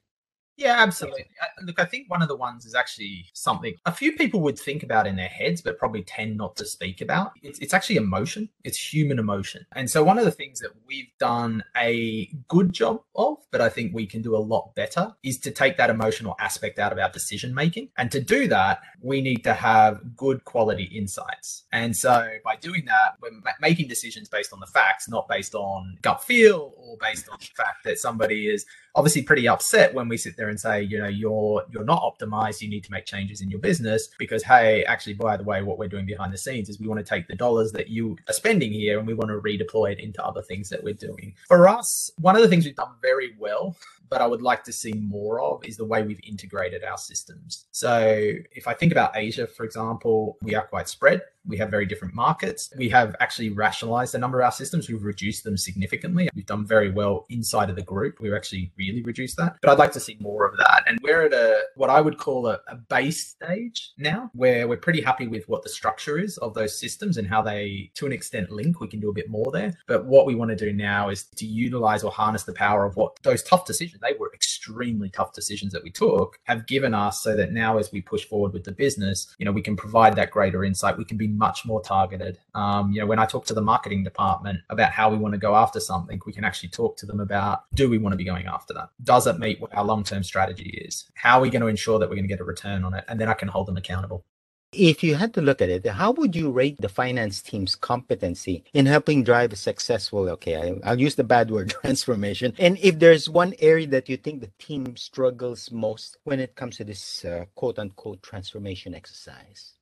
Yeah, 0.58 0.76
absolutely. 0.80 1.28
Look, 1.62 1.80
I 1.80 1.86
think 1.86 2.10
one 2.10 2.24
of 2.24 2.28
the 2.28 2.36
ones 2.36 2.66
is 2.66 2.74
actually 2.74 3.28
something 3.34 3.76
a 3.86 3.92
few 3.92 4.14
people 4.14 4.42
would 4.42 4.58
think 4.58 4.82
about 4.82 5.06
in 5.06 5.16
their 5.16 5.28
heads, 5.28 5.62
but 5.62 5.78
probably 5.78 6.02
tend 6.02 6.36
not 6.36 6.56
to 6.58 6.66
speak 6.66 7.00
about. 7.00 7.34
It's, 7.44 7.60
it's 7.60 7.76
actually 7.76 7.98
emotion, 7.98 8.50
it's 8.64 8.78
human 8.94 9.20
emotion. 9.20 9.68
And 9.76 9.88
so, 9.90 10.04
one 10.04 10.18
of 10.18 10.26
the 10.26 10.32
things 10.32 10.60
that 10.62 10.72
we've 10.88 11.12
done 11.20 11.64
a 11.78 12.32
good 12.48 12.74
job 12.74 13.02
of, 13.16 13.38
but 13.52 13.62
I 13.62 13.70
think 13.70 13.94
we 13.94 14.08
can 14.08 14.24
do 14.24 14.36
a 14.36 14.40
lot 14.40 14.74
better, 14.74 15.14
is 15.22 15.38
to 15.42 15.52
take 15.52 15.78
that 15.78 15.92
emotional 15.92 16.36
aspect 16.40 16.80
out 16.80 16.92
of 16.92 16.98
our 16.98 17.12
decision 17.12 17.54
making. 17.54 17.90
And 17.96 18.12
to 18.12 18.20
do 18.20 18.48
that, 18.48 18.82
we 19.00 19.22
need 19.22 19.44
to 19.44 19.54
have 19.54 20.16
good 20.16 20.44
quality 20.46 20.86
insights. 20.86 21.66
And 21.72 21.96
so, 21.96 22.30
by 22.44 22.56
doing 22.56 22.86
that, 22.86 23.16
we're 23.22 23.30
making 23.62 23.90
decisions 23.90 24.28
based 24.28 24.52
on 24.52 24.60
the 24.60 24.68
facts, 24.68 25.08
not 25.08 25.28
based 25.28 25.54
on 25.54 26.00
gut 26.02 26.24
feel 26.24 26.74
or 26.78 26.98
based 27.00 27.30
on 27.30 27.38
the 27.40 27.46
fact 27.46 27.84
that 27.84 28.00
somebody 28.00 28.50
is 28.50 28.66
obviously 28.96 29.22
pretty 29.22 29.48
upset 29.48 29.94
when 29.94 30.08
we 30.08 30.18
sit 30.18 30.38
there 30.38 30.50
and 30.50 30.60
say, 30.60 30.82
you 30.82 31.00
know, 31.00 31.08
you're 31.08 31.64
you're 31.70 31.84
not 31.84 32.02
optimized. 32.02 32.62
You 32.62 32.70
need 32.70 32.84
to 32.86 32.92
make 32.92 33.06
changes 33.06 33.42
in 33.42 33.50
your 33.50 33.60
business 33.60 34.10
because, 34.18 34.44
hey, 34.44 34.84
actually, 34.86 35.14
by 35.14 35.38
the 35.38 35.44
way, 35.44 35.62
what 35.62 35.78
we're 35.78 35.88
doing 35.88 36.06
behind 36.06 36.34
the 36.34 36.38
scenes 36.38 36.70
is 36.70 36.80
we 36.80 36.88
want 36.88 37.00
to 37.00 37.06
take 37.06 37.28
the 37.28 37.36
dollars 37.36 37.72
that 37.74 37.90
you 37.90 38.18
are 38.28 38.34
spending 38.34 38.72
here 38.72 39.00
and 39.00 39.08
we 39.08 39.14
want 39.14 39.30
to 39.30 39.40
redeploy 39.40 39.92
it 39.92 40.00
into 40.00 40.24
other 40.24 40.42
things 40.42 40.70
that 40.70 40.84
we're 40.84 40.94
doing. 40.94 41.36
For 41.48 41.68
us, 41.68 42.12
one 42.20 42.36
of 42.36 42.42
the 42.42 42.48
things 42.48 42.66
we've 42.66 42.76
done 42.76 42.96
very 43.02 43.36
well 43.40 43.76
but 44.10 44.22
I 44.22 44.28
would 44.28 44.42
like 44.42 44.64
to 44.66 44.72
see 44.72 44.94
more 44.94 45.42
of 45.42 45.66
is 45.66 45.78
the 45.78 45.86
way 45.86 46.04
we've 46.04 46.20
integrated 46.24 46.84
our 46.84 46.98
systems. 46.98 47.66
So 47.72 48.32
if 48.52 48.68
I 48.68 48.74
think 48.74 48.92
about 48.92 49.16
Asia, 49.16 49.48
for 49.48 49.64
example, 49.64 50.38
we 50.42 50.56
are 50.56 50.66
quite 50.66 50.90
spread. 50.90 51.22
We 51.48 51.58
have 51.58 51.70
very 51.70 51.86
different 51.86 52.14
markets. 52.14 52.72
We 52.78 52.90
have 52.90 53.16
actually 53.20 53.50
rationalized 53.50 54.16
a 54.16 54.18
number 54.18 54.42
of 54.42 54.46
our 54.46 54.52
systems. 54.52 54.90
We've 54.90 55.04
reduced 55.04 55.44
them 55.44 55.58
significantly. 55.58 56.30
We've 56.36 56.46
done 56.46 56.66
very 56.66 56.92
well 56.92 57.26
inside 57.30 57.70
of 57.70 57.76
the 57.76 57.82
group. 57.82 58.20
We've 58.20 58.34
actually 58.34 58.72
really 58.78 59.02
reduced 59.04 59.38
that. 59.38 59.58
But 59.62 59.72
I'd 59.72 59.80
like 59.80 59.92
to 59.94 60.00
see 60.00 60.18
more 60.20 60.46
of 60.46 60.58
that. 60.58 60.84
And 60.88 61.00
we're 61.02 61.24
at 61.24 61.34
a 61.34 61.62
what 61.76 61.90
I 61.90 62.02
would 62.02 62.18
call 62.18 62.48
a, 62.48 62.60
a 62.68 62.76
base 62.76 63.28
stage 63.28 63.92
now, 63.98 64.30
where 64.34 64.68
we're 64.68 64.78
pretty 64.78 65.02
happy 65.02 65.28
with 65.28 65.48
what 65.48 65.64
the 65.64 65.70
structure 65.70 66.18
is 66.18 66.38
of 66.40 66.54
those 66.54 66.80
systems 66.80 67.18
and 67.18 67.28
how 67.28 67.42
they, 67.42 67.92
to 67.96 68.06
an 68.06 68.12
extent, 68.12 68.52
link. 68.52 68.80
We 68.80 68.88
can 68.88 69.00
do 69.00 69.10
a 69.10 69.14
bit 69.14 69.30
more 69.30 69.52
there. 69.52 69.74
But 69.88 70.06
what 70.06 70.26
we 70.26 70.36
want 70.36 70.50
to 70.50 70.56
do 70.56 70.74
now 70.74 71.10
is 71.10 71.24
to 71.36 71.46
utilize 71.46 72.04
or 72.04 72.12
harness 72.12 72.44
the 72.44 72.54
power 72.54 72.86
of 72.86 72.96
what 72.96 73.22
those 73.24 73.44
tough 73.44 73.66
decisions, 73.66 74.02
they 74.02 74.16
were 74.20 74.32
extremely 74.34 75.10
tough 75.10 75.34
decisions 75.34 75.74
that 75.74 75.84
we 75.84 75.92
took, 75.92 76.40
have 76.44 76.68
given 76.68 76.94
us 76.94 77.22
so 77.22 77.36
that 77.36 77.52
now 77.52 77.78
as 77.78 77.92
we 77.92 78.02
push 78.02 78.26
forward 78.26 78.54
with 78.54 78.64
the 78.64 78.72
business, 78.72 79.36
you 79.38 79.46
know, 79.46 79.52
we 79.52 79.62
can 79.62 79.76
provide 79.76 80.16
that 80.16 80.32
greater 80.32 80.64
insight. 80.64 80.98
We 80.98 81.06
can 81.06 81.18
be 81.18 81.28
much 81.38 81.66
more 81.66 81.82
targeted. 81.82 82.40
Um, 82.56 82.92
you 82.92 83.00
know, 83.00 83.08
when 83.08 83.20
I 83.20 83.26
talk 83.26 83.46
to 83.48 83.54
the 83.54 83.62
marketing 83.62 84.04
department 84.04 84.60
about 84.70 84.92
how 84.92 85.10
we 85.10 85.18
want 85.18 85.34
to 85.34 85.40
go 85.40 85.56
after 85.56 85.80
something, 85.80 86.20
we 86.26 86.34
can 86.34 86.44
actually 86.44 86.70
talk 86.70 86.98
to 86.98 87.06
them 87.06 87.20
about 87.20 87.64
do 87.74 87.90
we 87.90 87.98
want 87.98 88.14
to 88.14 88.18
be 88.18 88.26
going 88.26 88.48
after 88.48 88.74
that? 88.74 88.90
Does 89.04 89.28
it 89.28 89.40
meet 89.40 89.62
what 89.62 89.76
our 89.76 89.86
long 89.86 90.04
term 90.04 90.24
strategy 90.24 90.82
is? 90.86 91.06
How 91.14 91.38
are 91.38 91.42
we 91.42 91.50
going 91.50 91.62
to 91.62 91.68
ensure 91.68 92.00
that 92.00 92.10
we're 92.10 92.16
going 92.16 92.28
to 92.28 92.36
get 92.36 92.40
a 92.40 92.46
return 92.46 92.84
on 92.84 92.94
it? 92.94 93.06
And 93.08 93.20
then 93.20 93.30
I 93.30 93.34
can 93.34 93.48
hold 93.48 93.68
them 93.68 93.78
accountable. 93.78 94.26
If 94.74 95.02
you 95.02 95.16
had 95.16 95.34
to 95.36 95.42
look 95.42 95.62
at 95.62 95.70
it, 95.70 95.86
how 95.86 96.12
would 96.12 96.36
you 96.36 96.52
rate 96.52 96.82
the 96.82 96.90
finance 96.90 97.42
team's 97.42 97.76
competency 97.76 98.66
in 98.74 98.86
helping 98.86 99.24
drive 99.24 99.54
a 99.54 99.56
successful, 99.56 100.28
okay, 100.30 100.78
I'll 100.84 101.00
use 101.00 101.16
the 101.16 101.24
bad 101.24 101.50
word 101.50 101.70
transformation. 101.82 102.54
And 102.60 102.78
if 102.80 103.00
there's 103.00 103.30
one 103.30 103.54
area 103.60 103.88
that 103.88 104.10
you 104.10 104.18
think 104.18 104.42
the 104.42 104.52
team 104.60 104.98
struggles 104.98 105.72
most 105.72 106.18
when 106.26 106.42
it 106.42 106.56
comes 106.56 106.78
to 106.78 106.84
this 106.84 107.24
uh, 107.24 107.46
quote 107.56 107.80
unquote 107.80 108.22
transformation 108.22 108.94
exercise? 108.94 109.77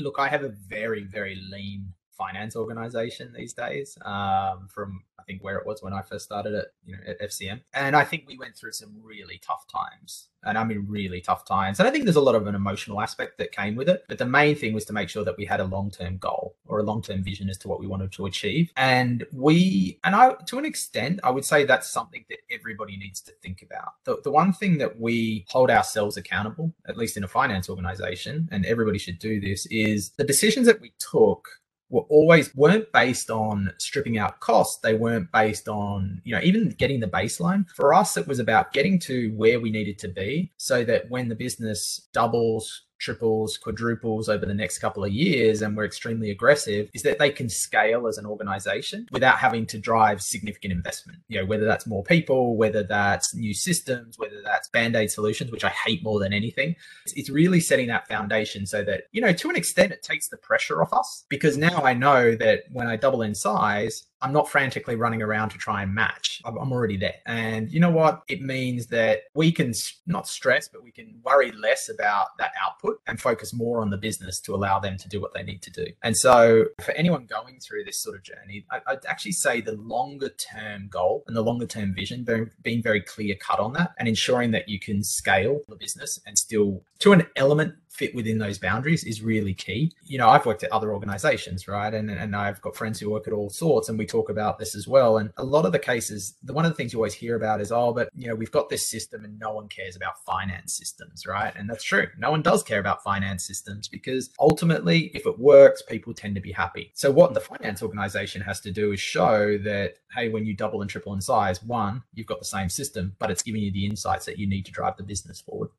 Look, 0.00 0.16
I 0.18 0.28
have 0.28 0.44
a 0.44 0.48
very, 0.48 1.04
very 1.04 1.38
lean 1.50 1.92
finance 2.20 2.54
organization 2.54 3.32
these 3.34 3.54
days 3.54 3.96
um, 4.04 4.68
from 4.68 5.02
I 5.18 5.22
think 5.24 5.42
where 5.42 5.56
it 5.56 5.66
was 5.66 5.82
when 5.82 5.92
I 5.92 6.02
first 6.02 6.24
started 6.24 6.54
at 6.54 6.66
you 6.84 6.94
know 6.94 7.02
at 7.06 7.20
FCM 7.20 7.60
and 7.72 7.96
I 7.96 8.04
think 8.04 8.24
we 8.26 8.36
went 8.38 8.56
through 8.56 8.72
some 8.72 8.94
really 9.02 9.40
tough 9.42 9.64
times. 9.66 10.28
And 10.42 10.56
I 10.56 10.64
mean 10.64 10.86
really 10.88 11.20
tough 11.20 11.44
times. 11.44 11.78
And 11.78 11.86
I 11.86 11.90
think 11.90 12.04
there's 12.04 12.16
a 12.16 12.28
lot 12.28 12.34
of 12.34 12.46
an 12.46 12.54
emotional 12.54 13.02
aspect 13.02 13.36
that 13.36 13.52
came 13.52 13.76
with 13.76 13.90
it. 13.90 14.04
But 14.08 14.16
the 14.16 14.24
main 14.24 14.56
thing 14.56 14.72
was 14.72 14.86
to 14.86 14.94
make 14.94 15.10
sure 15.10 15.22
that 15.22 15.36
we 15.36 15.44
had 15.44 15.60
a 15.60 15.64
long-term 15.64 16.16
goal 16.16 16.56
or 16.64 16.78
a 16.78 16.82
long-term 16.82 17.22
vision 17.22 17.50
as 17.50 17.58
to 17.58 17.68
what 17.68 17.78
we 17.78 17.86
wanted 17.86 18.10
to 18.12 18.24
achieve. 18.24 18.72
And 18.76 19.26
we 19.32 19.98
and 20.04 20.14
I 20.14 20.32
to 20.46 20.58
an 20.58 20.64
extent 20.64 21.20
I 21.22 21.30
would 21.30 21.44
say 21.44 21.64
that's 21.64 21.90
something 21.90 22.24
that 22.30 22.38
everybody 22.50 22.96
needs 22.96 23.20
to 23.22 23.32
think 23.42 23.62
about. 23.62 23.92
The, 24.04 24.20
the 24.24 24.30
one 24.30 24.52
thing 24.52 24.78
that 24.78 24.98
we 24.98 25.44
hold 25.48 25.70
ourselves 25.70 26.16
accountable 26.16 26.72
at 26.88 26.96
least 26.96 27.16
in 27.16 27.24
a 27.24 27.28
finance 27.28 27.68
organization 27.68 28.48
and 28.50 28.64
everybody 28.64 28.98
should 28.98 29.18
do 29.18 29.40
this 29.40 29.66
is 29.66 30.10
the 30.10 30.24
decisions 30.24 30.66
that 30.66 30.80
we 30.80 30.92
took 30.98 31.59
were 31.90 32.02
always 32.02 32.54
weren't 32.54 32.90
based 32.92 33.30
on 33.30 33.72
stripping 33.78 34.16
out 34.16 34.40
costs. 34.40 34.80
They 34.80 34.94
weren't 34.94 35.30
based 35.32 35.68
on, 35.68 36.22
you 36.24 36.34
know, 36.34 36.40
even 36.42 36.70
getting 36.70 37.00
the 37.00 37.06
baseline. 37.06 37.68
For 37.70 37.92
us, 37.92 38.16
it 38.16 38.26
was 38.26 38.38
about 38.38 38.72
getting 38.72 38.98
to 39.00 39.32
where 39.36 39.60
we 39.60 39.70
needed 39.70 39.98
to 40.00 40.08
be 40.08 40.52
so 40.56 40.84
that 40.84 41.10
when 41.10 41.28
the 41.28 41.34
business 41.34 42.08
doubles, 42.12 42.82
triples, 43.00 43.56
quadruples 43.56 44.28
over 44.28 44.46
the 44.46 44.54
next 44.54 44.78
couple 44.78 45.04
of 45.04 45.10
years 45.12 45.62
and 45.62 45.76
we're 45.76 45.84
extremely 45.84 46.30
aggressive 46.30 46.88
is 46.94 47.02
that 47.02 47.18
they 47.18 47.30
can 47.30 47.48
scale 47.48 48.06
as 48.06 48.18
an 48.18 48.26
organization 48.26 49.06
without 49.10 49.38
having 49.38 49.66
to 49.66 49.78
drive 49.78 50.22
significant 50.22 50.72
investment. 50.72 51.18
You 51.28 51.40
know, 51.40 51.46
whether 51.46 51.64
that's 51.64 51.86
more 51.86 52.04
people, 52.04 52.56
whether 52.56 52.82
that's 52.82 53.34
new 53.34 53.54
systems, 53.54 54.18
whether 54.18 54.42
that's 54.44 54.68
band-aid 54.68 55.10
solutions, 55.10 55.50
which 55.50 55.64
I 55.64 55.70
hate 55.70 56.04
more 56.04 56.20
than 56.20 56.32
anything. 56.32 56.76
It's, 57.04 57.14
it's 57.14 57.30
really 57.30 57.60
setting 57.60 57.88
that 57.88 58.06
foundation 58.06 58.66
so 58.66 58.84
that, 58.84 59.04
you 59.12 59.20
know, 59.20 59.32
to 59.32 59.50
an 59.50 59.56
extent 59.56 59.92
it 59.92 60.02
takes 60.02 60.28
the 60.28 60.36
pressure 60.36 60.82
off 60.82 60.92
us 60.92 61.24
because 61.28 61.56
now 61.56 61.82
I 61.82 61.94
know 61.94 62.34
that 62.36 62.64
when 62.70 62.86
I 62.86 62.96
double 62.96 63.22
in 63.22 63.34
size, 63.34 64.06
I'm 64.22 64.32
not 64.32 64.48
frantically 64.48 64.96
running 64.96 65.22
around 65.22 65.50
to 65.50 65.58
try 65.58 65.82
and 65.82 65.94
match. 65.94 66.42
I'm 66.44 66.72
already 66.72 66.96
there. 66.96 67.14
And 67.26 67.70
you 67.70 67.80
know 67.80 67.90
what? 67.90 68.22
It 68.28 68.42
means 68.42 68.86
that 68.88 69.22
we 69.34 69.52
can 69.52 69.72
not 70.06 70.28
stress, 70.28 70.68
but 70.68 70.82
we 70.82 70.90
can 70.90 71.20
worry 71.24 71.52
less 71.52 71.88
about 71.88 72.36
that 72.38 72.52
output 72.62 73.00
and 73.06 73.20
focus 73.20 73.52
more 73.52 73.80
on 73.80 73.90
the 73.90 73.96
business 73.96 74.40
to 74.40 74.54
allow 74.54 74.78
them 74.78 74.96
to 74.98 75.08
do 75.08 75.20
what 75.20 75.32
they 75.34 75.42
need 75.42 75.62
to 75.62 75.70
do. 75.70 75.86
And 76.02 76.16
so, 76.16 76.66
for 76.80 76.92
anyone 76.92 77.26
going 77.26 77.60
through 77.60 77.84
this 77.84 77.98
sort 78.02 78.16
of 78.16 78.22
journey, 78.22 78.66
I'd 78.70 79.04
actually 79.06 79.32
say 79.32 79.60
the 79.60 79.72
longer 79.72 80.30
term 80.30 80.88
goal 80.88 81.24
and 81.26 81.36
the 81.36 81.42
longer 81.42 81.66
term 81.66 81.94
vision, 81.94 82.26
being 82.62 82.82
very 82.82 83.00
clear 83.00 83.34
cut 83.36 83.58
on 83.58 83.72
that 83.74 83.92
and 83.98 84.08
ensuring 84.08 84.50
that 84.52 84.68
you 84.68 84.78
can 84.78 85.02
scale 85.02 85.60
the 85.68 85.76
business 85.76 86.20
and 86.26 86.38
still, 86.38 86.82
to 87.00 87.12
an 87.12 87.26
element, 87.36 87.74
fit 87.90 88.14
within 88.14 88.38
those 88.38 88.58
boundaries 88.58 89.04
is 89.04 89.20
really 89.20 89.52
key. 89.52 89.92
You 90.04 90.16
know, 90.18 90.28
I've 90.28 90.46
worked 90.46 90.62
at 90.62 90.72
other 90.72 90.92
organizations, 90.92 91.66
right? 91.66 91.92
And, 91.92 92.08
and 92.08 92.34
I've 92.36 92.60
got 92.62 92.76
friends 92.76 93.00
who 93.00 93.10
work 93.10 93.26
at 93.26 93.34
all 93.34 93.50
sorts, 93.50 93.88
and 93.88 93.98
we 93.98 94.06
talk 94.06 94.30
about 94.30 94.58
this 94.58 94.74
as 94.74 94.86
well. 94.86 95.18
And 95.18 95.32
a 95.36 95.44
lot 95.44 95.66
of 95.66 95.72
the 95.72 95.78
cases, 95.78 96.34
the 96.42 96.52
one 96.52 96.64
of 96.64 96.70
the 96.70 96.76
things 96.76 96.92
you 96.92 97.00
always 97.00 97.14
hear 97.14 97.34
about 97.36 97.60
is, 97.60 97.72
oh, 97.72 97.92
but 97.92 98.08
you 98.16 98.28
know, 98.28 98.34
we've 98.34 98.50
got 98.50 98.68
this 98.68 98.88
system 98.88 99.24
and 99.24 99.38
no 99.38 99.52
one 99.52 99.68
cares 99.68 99.96
about 99.96 100.24
finance 100.24 100.72
systems, 100.72 101.26
right? 101.26 101.52
And 101.56 101.68
that's 101.68 101.84
true. 101.84 102.06
No 102.16 102.30
one 102.30 102.42
does 102.42 102.62
care 102.62 102.78
about 102.78 103.02
finance 103.02 103.44
systems 103.44 103.88
because 103.88 104.30
ultimately, 104.38 105.10
if 105.12 105.26
it 105.26 105.38
works, 105.38 105.82
people 105.82 106.14
tend 106.14 106.36
to 106.36 106.40
be 106.40 106.52
happy. 106.52 106.92
So 106.94 107.10
what 107.10 107.34
the 107.34 107.40
finance 107.40 107.82
organization 107.82 108.40
has 108.42 108.60
to 108.60 108.70
do 108.70 108.92
is 108.92 109.00
show 109.00 109.58
that, 109.58 109.94
hey, 110.14 110.28
when 110.28 110.46
you 110.46 110.54
double 110.54 110.80
and 110.80 110.90
triple 110.90 111.12
in 111.12 111.20
size, 111.20 111.62
one, 111.62 112.04
you've 112.14 112.28
got 112.28 112.38
the 112.38 112.44
same 112.44 112.68
system, 112.68 113.16
but 113.18 113.30
it's 113.30 113.42
giving 113.42 113.62
you 113.62 113.72
the 113.72 113.86
insights 113.86 114.26
that 114.26 114.38
you 114.38 114.46
need 114.46 114.64
to 114.66 114.72
drive 114.72 114.96
the 114.96 115.02
business 115.02 115.40
forward. 115.40 115.70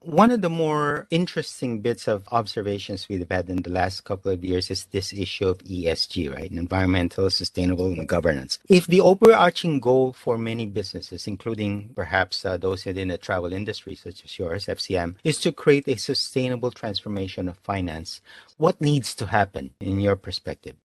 One 0.00 0.30
of 0.30 0.42
the 0.42 0.50
more 0.50 1.06
interesting 1.10 1.80
bits 1.80 2.06
of 2.06 2.22
observations 2.30 3.08
we've 3.08 3.26
had 3.28 3.50
in 3.50 3.62
the 3.62 3.70
last 3.70 4.04
couple 4.04 4.30
of 4.30 4.44
years 4.44 4.70
is 4.70 4.84
this 4.86 5.12
issue 5.12 5.48
of 5.48 5.58
ESG, 5.58 6.32
right? 6.32 6.50
Environmental, 6.50 7.28
sustainable, 7.30 7.86
and 7.86 8.08
governance. 8.08 8.60
If 8.68 8.86
the 8.86 9.00
overarching 9.00 9.80
goal 9.80 10.12
for 10.12 10.38
many 10.38 10.66
businesses, 10.66 11.26
including 11.26 11.90
perhaps 11.96 12.44
uh, 12.44 12.56
those 12.56 12.84
within 12.84 13.08
the 13.08 13.18
travel 13.18 13.52
industry, 13.52 13.96
such 13.96 14.24
as 14.24 14.38
yours, 14.38 14.66
FCM, 14.66 15.16
is 15.24 15.40
to 15.40 15.52
create 15.52 15.88
a 15.88 15.96
sustainable 15.96 16.70
transformation 16.70 17.48
of 17.48 17.58
finance, 17.58 18.20
what 18.56 18.80
needs 18.80 19.14
to 19.16 19.26
happen 19.26 19.70
in 19.80 20.00
your 20.00 20.16
perspective? 20.16 20.76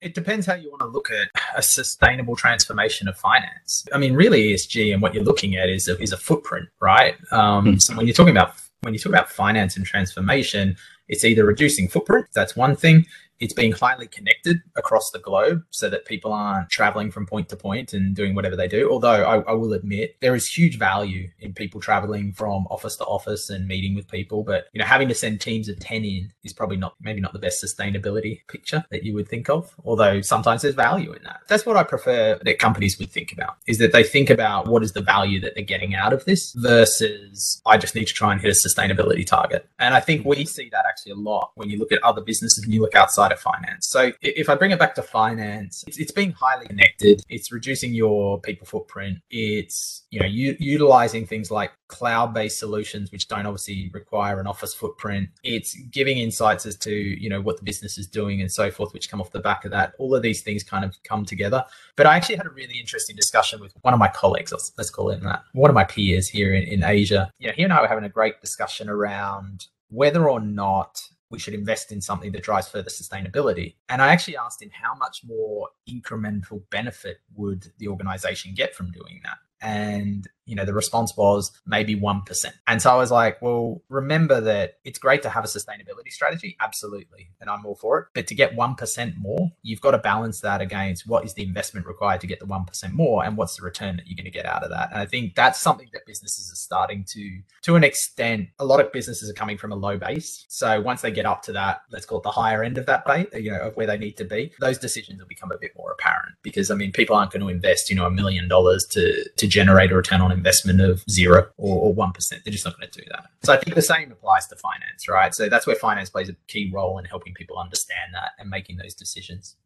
It 0.00 0.14
depends 0.14 0.46
how 0.46 0.54
you 0.54 0.70
want 0.70 0.80
to 0.80 0.86
look 0.86 1.10
at 1.10 1.28
a 1.56 1.62
sustainable 1.62 2.36
transformation 2.36 3.08
of 3.08 3.16
finance. 3.16 3.86
I 3.92 3.98
mean, 3.98 4.14
really, 4.14 4.52
ESG 4.52 4.92
and 4.92 5.00
what 5.00 5.14
you're 5.14 5.24
looking 5.24 5.56
at 5.56 5.68
is 5.68 5.88
a, 5.88 6.00
is 6.00 6.12
a 6.12 6.16
footprint, 6.18 6.68
right? 6.80 7.14
Um, 7.32 7.64
mm-hmm. 7.64 7.78
So 7.78 7.96
when 7.96 8.06
you're 8.06 8.14
talking 8.14 8.36
about 8.36 8.54
when 8.82 8.92
you 8.92 9.00
talk 9.00 9.10
about 9.10 9.30
finance 9.30 9.76
and 9.76 9.86
transformation, 9.86 10.76
it's 11.08 11.24
either 11.24 11.44
reducing 11.44 11.88
footprint, 11.88 12.26
that's 12.34 12.54
one 12.54 12.76
thing, 12.76 13.06
it's 13.40 13.52
being 13.52 13.72
highly 13.72 14.06
connected 14.06 14.62
across 14.76 15.10
the 15.10 15.18
globe 15.18 15.62
so 15.70 15.88
that 15.90 16.04
people 16.04 16.32
aren't 16.32 16.70
traveling 16.70 17.10
from 17.10 17.26
point 17.26 17.48
to 17.50 17.56
point 17.56 17.92
and 17.92 18.14
doing 18.14 18.34
whatever 18.34 18.56
they 18.56 18.68
do. 18.68 18.90
Although 18.90 19.24
I, 19.24 19.40
I, 19.40 19.52
will 19.52 19.72
admit 19.72 20.16
there 20.20 20.34
is 20.34 20.46
huge 20.46 20.78
value 20.78 21.28
in 21.40 21.52
people 21.52 21.80
traveling 21.80 22.32
from 22.32 22.66
office 22.68 22.96
to 22.96 23.04
office 23.04 23.50
and 23.50 23.66
meeting 23.66 23.94
with 23.94 24.08
people. 24.08 24.42
But 24.42 24.66
you 24.72 24.78
know, 24.78 24.86
having 24.86 25.08
to 25.08 25.14
send 25.14 25.40
teams 25.40 25.68
of 25.68 25.78
10 25.78 26.04
in 26.04 26.32
is 26.44 26.52
probably 26.52 26.76
not 26.76 26.94
maybe 27.00 27.20
not 27.20 27.32
the 27.32 27.38
best 27.38 27.62
sustainability 27.62 28.40
picture 28.48 28.84
that 28.90 29.04
you 29.04 29.14
would 29.14 29.28
think 29.28 29.50
of. 29.50 29.74
Although 29.84 30.20
sometimes 30.22 30.62
there's 30.62 30.74
value 30.74 31.12
in 31.12 31.22
that. 31.24 31.40
That's 31.48 31.66
what 31.66 31.76
I 31.76 31.82
prefer 31.82 32.38
that 32.42 32.58
companies 32.58 32.98
would 32.98 33.10
think 33.10 33.32
about 33.32 33.56
is 33.66 33.78
that 33.78 33.92
they 33.92 34.02
think 34.02 34.30
about 34.30 34.66
what 34.66 34.82
is 34.82 34.92
the 34.92 35.02
value 35.02 35.40
that 35.40 35.54
they're 35.54 35.64
getting 35.64 35.94
out 35.94 36.12
of 36.12 36.24
this 36.24 36.52
versus 36.52 37.60
I 37.66 37.76
just 37.78 37.94
need 37.94 38.06
to 38.06 38.14
try 38.14 38.32
and 38.32 38.40
hit 38.40 38.50
a 38.50 38.68
sustainability 38.68 39.26
target. 39.26 39.68
And 39.78 39.94
I 39.94 40.00
think 40.00 40.24
we 40.24 40.44
see 40.44 40.68
that 40.70 40.84
actually 40.88 41.12
a 41.12 41.16
lot 41.16 41.52
when 41.54 41.68
you 41.68 41.78
look 41.78 41.92
at 41.92 42.02
other 42.02 42.20
businesses 42.20 42.64
and 42.64 42.72
you 42.72 42.80
look 42.80 42.94
outside 42.94 43.25
of 43.32 43.38
finance. 43.38 43.86
So 43.88 44.12
if 44.22 44.48
I 44.48 44.54
bring 44.54 44.70
it 44.70 44.78
back 44.78 44.94
to 44.96 45.02
finance, 45.02 45.84
it's, 45.86 45.98
it's 45.98 46.12
being 46.12 46.32
highly 46.32 46.66
connected. 46.66 47.22
It's 47.28 47.52
reducing 47.52 47.94
your 47.94 48.40
people 48.40 48.66
footprint. 48.66 49.18
It's 49.30 50.04
you 50.10 50.20
know 50.20 50.26
u- 50.26 50.56
utilizing 50.58 51.26
things 51.26 51.50
like 51.50 51.72
cloud-based 51.88 52.58
solutions, 52.58 53.12
which 53.12 53.28
don't 53.28 53.46
obviously 53.46 53.90
require 53.94 54.40
an 54.40 54.46
office 54.46 54.74
footprint. 54.74 55.28
It's 55.44 55.74
giving 55.90 56.18
insights 56.18 56.66
as 56.66 56.76
to 56.78 56.92
you 56.92 57.28
know 57.28 57.40
what 57.40 57.58
the 57.58 57.64
business 57.64 57.98
is 57.98 58.06
doing 58.06 58.40
and 58.40 58.50
so 58.50 58.70
forth, 58.70 58.92
which 58.92 59.10
come 59.10 59.20
off 59.20 59.30
the 59.30 59.40
back 59.40 59.64
of 59.64 59.70
that. 59.72 59.94
All 59.98 60.14
of 60.14 60.22
these 60.22 60.42
things 60.42 60.62
kind 60.62 60.84
of 60.84 60.96
come 61.04 61.24
together. 61.24 61.64
But 61.96 62.06
I 62.06 62.16
actually 62.16 62.36
had 62.36 62.46
a 62.46 62.50
really 62.50 62.78
interesting 62.78 63.16
discussion 63.16 63.60
with 63.60 63.72
one 63.82 63.94
of 63.94 64.00
my 64.00 64.08
colleagues. 64.08 64.52
Let's 64.76 64.90
call 64.90 65.10
him 65.10 65.22
that. 65.24 65.42
One 65.52 65.70
of 65.70 65.74
my 65.74 65.84
peers 65.84 66.28
here 66.28 66.54
in, 66.54 66.64
in 66.64 66.84
Asia. 66.84 67.30
You 67.38 67.48
know, 67.48 67.52
he 67.56 67.62
and 67.62 67.72
I 67.72 67.80
were 67.80 67.88
having 67.88 68.04
a 68.04 68.08
great 68.08 68.40
discussion 68.40 68.88
around 68.88 69.66
whether 69.88 70.28
or 70.28 70.40
not 70.40 71.00
we 71.30 71.38
should 71.38 71.54
invest 71.54 71.92
in 71.92 72.00
something 72.00 72.32
that 72.32 72.42
drives 72.42 72.68
further 72.68 72.90
sustainability. 72.90 73.74
And 73.88 74.00
I 74.00 74.08
actually 74.08 74.36
asked 74.36 74.62
him 74.62 74.70
how 74.70 74.94
much 74.94 75.22
more 75.24 75.68
incremental 75.88 76.62
benefit 76.70 77.18
would 77.34 77.72
the 77.78 77.88
organization 77.88 78.54
get 78.54 78.74
from 78.74 78.90
doing 78.92 79.20
that? 79.24 79.38
And 79.60 80.26
you 80.46 80.54
know, 80.54 80.64
the 80.64 80.72
response 80.72 81.16
was 81.16 81.52
maybe 81.66 81.96
1%. 81.96 82.46
And 82.66 82.80
so 82.80 82.90
I 82.90 82.96
was 82.96 83.10
like, 83.10 83.42
well, 83.42 83.82
remember 83.88 84.40
that 84.40 84.78
it's 84.84 84.98
great 84.98 85.22
to 85.22 85.28
have 85.28 85.44
a 85.44 85.48
sustainability 85.48 86.10
strategy. 86.10 86.56
Absolutely. 86.60 87.28
And 87.40 87.50
I'm 87.50 87.66
all 87.66 87.74
for 87.74 87.98
it. 87.98 88.06
But 88.14 88.26
to 88.28 88.34
get 88.34 88.56
1% 88.56 89.16
more, 89.18 89.50
you've 89.62 89.80
got 89.80 89.90
to 89.90 89.98
balance 89.98 90.40
that 90.40 90.60
against 90.60 91.06
what 91.06 91.24
is 91.24 91.34
the 91.34 91.42
investment 91.42 91.86
required 91.86 92.20
to 92.20 92.26
get 92.26 92.38
the 92.38 92.46
1% 92.46 92.92
more 92.92 93.24
and 93.24 93.36
what's 93.36 93.56
the 93.56 93.62
return 93.64 93.96
that 93.96 94.06
you're 94.06 94.16
going 94.16 94.24
to 94.24 94.30
get 94.30 94.46
out 94.46 94.62
of 94.62 94.70
that. 94.70 94.90
And 94.92 95.00
I 95.00 95.06
think 95.06 95.34
that's 95.34 95.60
something 95.60 95.88
that 95.92 96.06
businesses 96.06 96.50
are 96.52 96.56
starting 96.56 97.04
to, 97.08 97.40
to 97.62 97.76
an 97.76 97.84
extent, 97.84 98.48
a 98.58 98.64
lot 98.64 98.80
of 98.80 98.92
businesses 98.92 99.28
are 99.28 99.34
coming 99.34 99.58
from 99.58 99.72
a 99.72 99.76
low 99.76 99.98
base. 99.98 100.46
So 100.48 100.80
once 100.80 101.02
they 101.02 101.10
get 101.10 101.26
up 101.26 101.42
to 101.42 101.52
that, 101.52 101.82
let's 101.90 102.06
call 102.06 102.18
it 102.18 102.22
the 102.22 102.30
higher 102.30 102.62
end 102.62 102.78
of 102.78 102.86
that 102.86 103.04
base, 103.04 103.26
you 103.34 103.50
know, 103.50 103.60
of 103.60 103.76
where 103.76 103.86
they 103.86 103.98
need 103.98 104.16
to 104.18 104.24
be, 104.24 104.52
those 104.60 104.78
decisions 104.78 105.18
will 105.18 105.26
become 105.26 105.50
a 105.50 105.58
bit 105.58 105.72
more 105.76 105.90
apparent 105.92 106.36
because 106.42 106.70
I 106.70 106.76
mean, 106.76 106.92
people 106.92 107.16
aren't 107.16 107.32
going 107.32 107.42
to 107.42 107.48
invest, 107.48 107.90
you 107.90 107.96
know, 107.96 108.06
a 108.06 108.10
million 108.10 108.48
dollars 108.48 108.86
to, 108.92 109.28
to 109.28 109.46
generate 109.46 109.90
a 109.90 109.96
return 109.96 110.20
on 110.20 110.35
investment 110.36 110.80
of 110.80 111.02
zero 111.10 111.48
or, 111.56 111.94
1%. 111.94 112.28
They're 112.28 112.52
just 112.52 112.64
not 112.64 112.78
going 112.78 112.90
to 112.90 113.00
do 113.00 113.06
that. 113.10 113.26
So 113.42 113.52
I 113.52 113.56
think 113.56 113.74
the 113.74 113.82
same 113.82 114.12
applies 114.12 114.46
to 114.48 114.56
finance, 114.56 115.08
right? 115.08 115.34
So 115.34 115.48
that's 115.48 115.66
where 115.66 115.76
finance 115.76 116.10
plays 116.10 116.28
a 116.28 116.36
key 116.46 116.70
role 116.72 116.98
in 116.98 117.04
helping 117.04 117.34
people 117.34 117.58
understand 117.58 118.14
that 118.14 118.30
and 118.38 118.50
making 118.50 118.76
those 118.76 118.94
decisions. 118.94 119.56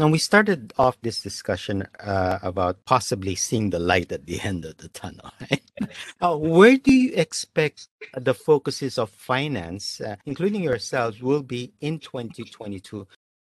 Now, 0.00 0.08
we 0.08 0.16
started 0.16 0.72
off 0.78 0.96
this 1.02 1.22
discussion 1.22 1.86
uh, 2.02 2.38
about 2.42 2.86
possibly 2.86 3.34
seeing 3.34 3.68
the 3.68 3.78
light 3.78 4.10
at 4.12 4.24
the 4.24 4.40
end 4.50 4.64
of 4.64 4.78
the 4.78 4.88
tunnel. 4.88 5.30
Right? 5.42 5.62
uh, 6.22 6.36
where 6.38 6.78
do 6.78 6.90
you 6.90 7.12
expect 7.14 7.88
the 8.16 8.32
focuses 8.32 8.96
of 8.96 9.10
finance, 9.10 10.00
uh, 10.00 10.16
including 10.24 10.62
yourselves, 10.62 11.22
will 11.22 11.42
be 11.42 11.74
in 11.82 11.98
2022 11.98 13.06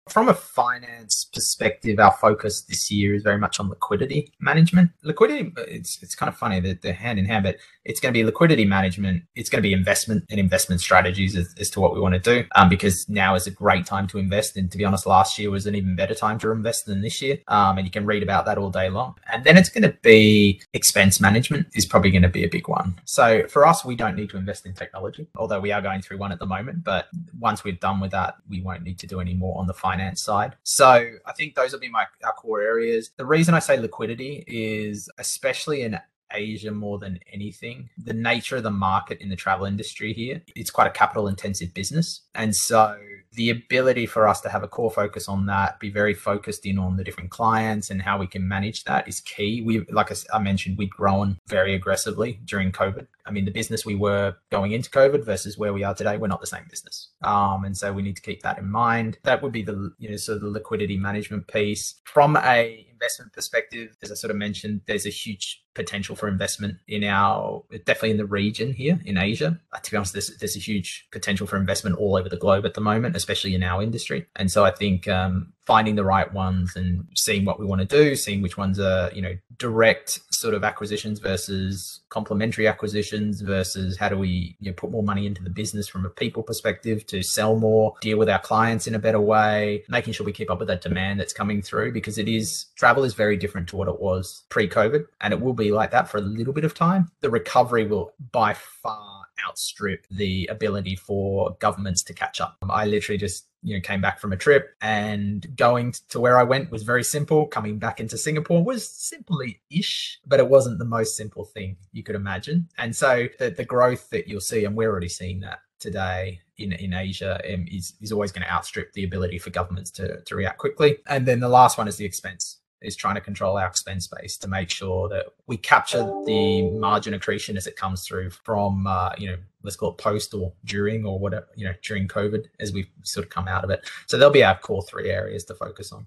from 0.09 0.29
a 0.29 0.33
finance 0.33 1.25
perspective, 1.33 1.99
our 1.99 2.11
focus 2.11 2.61
this 2.61 2.89
year 2.91 3.15
is 3.15 3.23
very 3.23 3.37
much 3.37 3.59
on 3.59 3.69
liquidity 3.69 4.31
management. 4.39 4.91
Liquidity, 5.03 5.53
it's 5.57 6.01
it's 6.01 6.15
kind 6.15 6.29
of 6.29 6.37
funny 6.37 6.59
that 6.61 6.81
they're 6.81 6.93
hand 6.93 7.19
in 7.19 7.25
hand, 7.25 7.43
but 7.43 7.57
it's 7.85 7.99
going 7.99 8.13
to 8.13 8.17
be 8.17 8.23
liquidity 8.23 8.65
management. 8.65 9.23
It's 9.35 9.49
going 9.49 9.61
to 9.61 9.67
be 9.67 9.73
investment 9.73 10.25
and 10.29 10.39
investment 10.39 10.81
strategies 10.81 11.35
as, 11.35 11.53
as 11.59 11.69
to 11.71 11.79
what 11.79 11.93
we 11.93 11.99
want 11.99 12.13
to 12.13 12.19
do. 12.19 12.45
Um, 12.55 12.69
because 12.69 13.07
now 13.09 13.35
is 13.35 13.47
a 13.47 13.51
great 13.51 13.85
time 13.85 14.07
to 14.07 14.17
invest, 14.17 14.57
and 14.57 14.71
to 14.71 14.77
be 14.77 14.85
honest, 14.85 15.05
last 15.05 15.37
year 15.39 15.51
was 15.51 15.65
an 15.65 15.75
even 15.75 15.95
better 15.95 16.15
time 16.15 16.39
to 16.39 16.51
invest 16.51 16.85
than 16.85 17.01
this 17.01 17.21
year. 17.21 17.37
Um, 17.47 17.77
and 17.77 17.85
you 17.85 17.91
can 17.91 18.05
read 18.05 18.23
about 18.23 18.45
that 18.45 18.57
all 18.57 18.69
day 18.69 18.89
long. 18.89 19.15
And 19.31 19.43
then 19.43 19.57
it's 19.57 19.69
going 19.69 19.83
to 19.83 19.97
be 20.01 20.61
expense 20.73 21.19
management 21.19 21.67
is 21.73 21.85
probably 21.85 22.11
going 22.11 22.23
to 22.23 22.29
be 22.29 22.43
a 22.43 22.49
big 22.49 22.67
one. 22.67 22.99
So 23.05 23.47
for 23.47 23.65
us, 23.65 23.85
we 23.85 23.95
don't 23.95 24.15
need 24.15 24.29
to 24.31 24.37
invest 24.37 24.65
in 24.65 24.73
technology, 24.73 25.27
although 25.35 25.59
we 25.59 25.71
are 25.71 25.81
going 25.81 26.01
through 26.01 26.17
one 26.17 26.31
at 26.31 26.39
the 26.39 26.45
moment. 26.45 26.83
But 26.83 27.07
once 27.39 27.63
we're 27.63 27.73
done 27.73 27.99
with 27.99 28.11
that, 28.11 28.35
we 28.49 28.61
won't 28.61 28.83
need 28.83 28.99
to 28.99 29.07
do 29.07 29.19
any 29.19 29.33
more 29.33 29.57
on 29.59 29.67
the 29.67 29.73
finance 29.73 29.96
finance 29.97 30.23
side. 30.23 30.55
So 30.63 30.87
I 31.25 31.33
think 31.33 31.55
those 31.55 31.71
will 31.73 31.79
be 31.79 31.89
my 31.89 32.05
our 32.23 32.33
core 32.33 32.61
areas. 32.61 33.11
The 33.17 33.25
reason 33.25 33.53
I 33.53 33.59
say 33.59 33.77
liquidity 33.77 34.43
is 34.47 35.09
especially 35.17 35.81
in 35.81 35.99
Asia 36.31 36.71
more 36.71 36.99
than 36.99 37.19
anything. 37.31 37.89
The 37.97 38.13
nature 38.13 38.57
of 38.57 38.63
the 38.63 38.71
market 38.71 39.21
in 39.21 39.29
the 39.29 39.35
travel 39.35 39.65
industry 39.65 40.13
here, 40.13 40.41
it's 40.55 40.69
quite 40.69 40.87
a 40.87 40.91
capital 40.91 41.27
intensive 41.27 41.73
business. 41.73 42.21
And 42.35 42.55
so 42.55 42.97
the 43.33 43.49
ability 43.49 44.05
for 44.05 44.27
us 44.27 44.41
to 44.41 44.49
have 44.49 44.63
a 44.63 44.67
core 44.67 44.91
focus 44.91 45.27
on 45.27 45.45
that, 45.45 45.79
be 45.79 45.89
very 45.89 46.13
focused 46.13 46.65
in 46.65 46.77
on 46.77 46.97
the 46.97 47.03
different 47.03 47.29
clients 47.29 47.89
and 47.89 48.01
how 48.01 48.17
we 48.17 48.27
can 48.27 48.47
manage 48.47 48.83
that 48.85 49.07
is 49.07 49.21
key. 49.21 49.61
We, 49.61 49.85
like 49.91 50.11
I 50.33 50.39
mentioned, 50.39 50.77
we've 50.77 50.89
grown 50.89 51.37
very 51.47 51.73
aggressively 51.75 52.39
during 52.45 52.71
COVID. 52.71 53.07
I 53.27 53.31
mean, 53.31 53.45
the 53.45 53.51
business 53.51 53.85
we 53.85 53.95
were 53.95 54.35
going 54.51 54.71
into 54.71 54.89
COVID 54.89 55.25
versus 55.25 55.57
where 55.57 55.73
we 55.73 55.83
are 55.83 55.93
today, 55.93 56.17
we're 56.17 56.27
not 56.27 56.41
the 56.41 56.47
same 56.47 56.65
business. 56.69 57.09
Um, 57.23 57.65
and 57.65 57.75
so 57.75 57.91
we 57.91 58.01
need 58.01 58.15
to 58.15 58.21
keep 58.21 58.41
that 58.43 58.57
in 58.57 58.69
mind. 58.69 59.17
That 59.23 59.41
would 59.43 59.51
be 59.51 59.63
the, 59.63 59.91
you 59.97 60.09
know, 60.09 60.17
sort 60.17 60.37
of 60.37 60.41
the 60.43 60.49
liquidity 60.49 60.97
management 60.97 61.47
piece. 61.47 61.95
From 62.05 62.37
a 62.37 62.87
investment 62.91 63.33
perspective, 63.33 63.95
as 64.01 64.11
I 64.11 64.15
sort 64.15 64.31
of 64.31 64.37
mentioned, 64.37 64.81
there's 64.87 65.05
a 65.05 65.09
huge 65.09 65.63
potential 65.75 66.15
for 66.15 66.27
investment 66.27 66.77
in 66.87 67.03
our 67.03 67.63
definitely 67.85 68.11
in 68.11 68.17
the 68.17 68.25
region 68.25 68.73
here 68.73 68.99
in 69.05 69.17
Asia. 69.17 69.59
Uh, 69.71 69.77
to 69.79 69.91
be 69.91 69.97
honest, 69.97 70.13
there's, 70.13 70.35
there's 70.37 70.55
a 70.55 70.59
huge 70.59 71.07
potential 71.11 71.45
for 71.45 71.57
investment 71.57 71.97
all 71.97 72.17
over 72.17 72.27
the 72.27 72.37
globe 72.37 72.65
at 72.65 72.73
the 72.73 72.81
moment, 72.81 73.15
especially 73.15 73.53
in 73.53 73.61
our 73.61 73.83
industry. 73.83 74.25
And 74.35 74.51
so 74.51 74.65
I 74.65 74.71
think 74.71 75.07
um, 75.07 75.53
finding 75.67 75.95
the 75.95 76.03
right 76.03 76.33
ones 76.33 76.77
and 76.77 77.05
seeing 77.13 77.43
what 77.43 77.59
we 77.59 77.65
want 77.65 77.81
to 77.81 77.85
do, 77.85 78.15
seeing 78.15 78.41
which 78.41 78.57
ones 78.57 78.79
are, 78.79 79.11
you 79.13 79.21
know, 79.21 79.35
direct 79.57 80.21
sort 80.33 80.53
of 80.53 80.63
acquisitions 80.63 81.19
versus 81.19 81.99
complementary 82.07 82.67
acquisitions 82.67 83.41
versus 83.41 83.97
how 83.97 84.07
do 84.07 84.17
we 84.17 84.55
you 84.61 84.71
know, 84.71 84.73
put 84.73 84.89
more 84.89 85.03
money 85.03 85.25
into 85.25 85.43
the 85.43 85.49
business 85.49 85.85
from 85.85 86.05
a 86.05 86.09
people 86.09 86.41
perspective 86.41 87.05
to 87.05 87.21
sell 87.21 87.59
more, 87.59 87.93
deal 87.99 88.17
with 88.17 88.29
our 88.29 88.39
clients 88.39 88.87
in 88.87 88.95
a 88.95 88.99
better 88.99 89.19
way, 89.19 89.83
making 89.89 90.13
sure 90.13 90.25
we 90.25 90.31
keep 90.31 90.49
up 90.49 90.59
with 90.59 90.69
that 90.69 90.81
demand 90.81 91.19
that's 91.19 91.33
coming 91.33 91.61
through 91.61 91.91
because 91.91 92.17
it 92.17 92.29
is 92.29 92.67
travel 92.77 93.03
is 93.03 93.13
very 93.13 93.35
different 93.35 93.67
to 93.67 93.75
what 93.75 93.89
it 93.89 93.99
was 93.99 94.45
pre-COVID 94.47 95.05
and 95.19 95.33
it 95.33 95.41
will 95.41 95.53
be 95.53 95.73
like 95.73 95.91
that 95.91 96.07
for 96.07 96.17
a 96.17 96.21
little 96.21 96.53
bit 96.53 96.63
of 96.63 96.73
time. 96.73 97.11
The 97.19 97.29
recovery 97.29 97.85
will 97.85 98.13
by 98.31 98.53
far 98.53 99.16
outstrip 99.47 100.05
the 100.11 100.47
ability 100.51 100.95
for 100.95 101.55
governments 101.59 102.03
to 102.03 102.13
catch 102.13 102.41
up. 102.41 102.57
I 102.69 102.85
literally 102.85 103.17
just 103.17 103.47
you 103.63 103.75
know 103.75 103.81
came 103.81 104.01
back 104.01 104.19
from 104.19 104.33
a 104.33 104.37
trip 104.37 104.75
and 104.81 105.55
going 105.55 105.93
to 106.09 106.19
where 106.19 106.37
I 106.37 106.43
went 106.43 106.71
was 106.71 106.83
very 106.83 107.03
simple. 107.03 107.47
Coming 107.47 107.79
back 107.79 107.99
into 107.99 108.17
Singapore 108.17 108.63
was 108.63 108.87
simply 108.87 109.61
ish, 109.69 110.19
but 110.25 110.39
it 110.39 110.49
wasn't 110.49 110.79
the 110.79 110.85
most 110.85 111.15
simple 111.15 111.45
thing 111.45 111.77
you 111.91 112.03
could 112.03 112.15
imagine. 112.15 112.69
And 112.77 112.95
so 112.95 113.27
the, 113.39 113.49
the 113.49 113.65
growth 113.65 114.09
that 114.11 114.27
you'll 114.27 114.41
see, 114.41 114.65
and 114.65 114.75
we're 114.75 114.89
already 114.89 115.09
seeing 115.09 115.39
that 115.41 115.59
today 115.79 116.41
in, 116.57 116.71
in 116.73 116.93
Asia 116.93 117.39
um, 117.53 117.65
is, 117.69 117.93
is 118.01 118.11
always 118.11 118.31
going 118.31 118.45
to 118.45 118.51
outstrip 118.51 118.93
the 118.93 119.03
ability 119.03 119.37
for 119.37 119.51
governments 119.51 119.91
to, 119.91 120.21
to 120.21 120.35
react 120.35 120.57
quickly. 120.57 120.97
And 121.07 121.25
then 121.25 121.39
the 121.39 121.49
last 121.49 121.77
one 121.77 121.87
is 121.87 121.97
the 121.97 122.05
expense 122.05 122.57
is 122.81 122.95
trying 122.95 123.15
to 123.15 123.21
control 123.21 123.57
our 123.57 123.67
expense 123.67 124.07
base 124.07 124.37
to 124.37 124.47
make 124.47 124.69
sure 124.69 125.09
that 125.09 125.27
we 125.47 125.57
capture 125.57 126.03
the 126.25 126.69
margin 126.71 127.13
accretion 127.13 127.57
as 127.57 127.67
it 127.67 127.75
comes 127.75 128.05
through 128.05 128.29
from 128.29 128.85
uh, 128.87 129.11
you 129.17 129.27
know 129.27 129.37
let's 129.63 129.75
call 129.75 129.91
it 129.91 129.97
post 129.97 130.33
or 130.33 130.53
during 130.65 131.05
or 131.05 131.19
whatever 131.19 131.47
you 131.55 131.65
know 131.65 131.73
during 131.83 132.07
covid 132.07 132.45
as 132.59 132.71
we 132.71 132.89
sort 133.03 133.25
of 133.25 133.29
come 133.29 133.47
out 133.47 133.63
of 133.63 133.69
it 133.69 133.89
so 134.05 134.17
there'll 134.17 134.33
be 134.33 134.43
our 134.43 134.57
core 134.57 134.83
three 134.83 135.09
areas 135.09 135.43
to 135.43 135.53
focus 135.53 135.91
on 135.91 136.05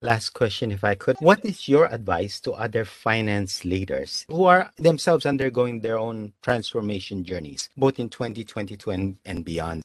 Last 0.00 0.30
question, 0.30 0.70
if 0.70 0.84
I 0.84 0.94
could. 0.94 1.16
What 1.18 1.44
is 1.44 1.66
your 1.66 1.86
advice 1.86 2.40
to 2.42 2.52
other 2.52 2.84
finance 2.84 3.64
leaders 3.64 4.24
who 4.28 4.44
are 4.44 4.70
themselves 4.76 5.26
undergoing 5.26 5.80
their 5.80 5.98
own 5.98 6.34
transformation 6.40 7.24
journeys, 7.24 7.68
both 7.76 7.98
in 7.98 8.08
2022 8.08 8.90
and, 8.92 9.16
and 9.24 9.44
beyond? 9.44 9.82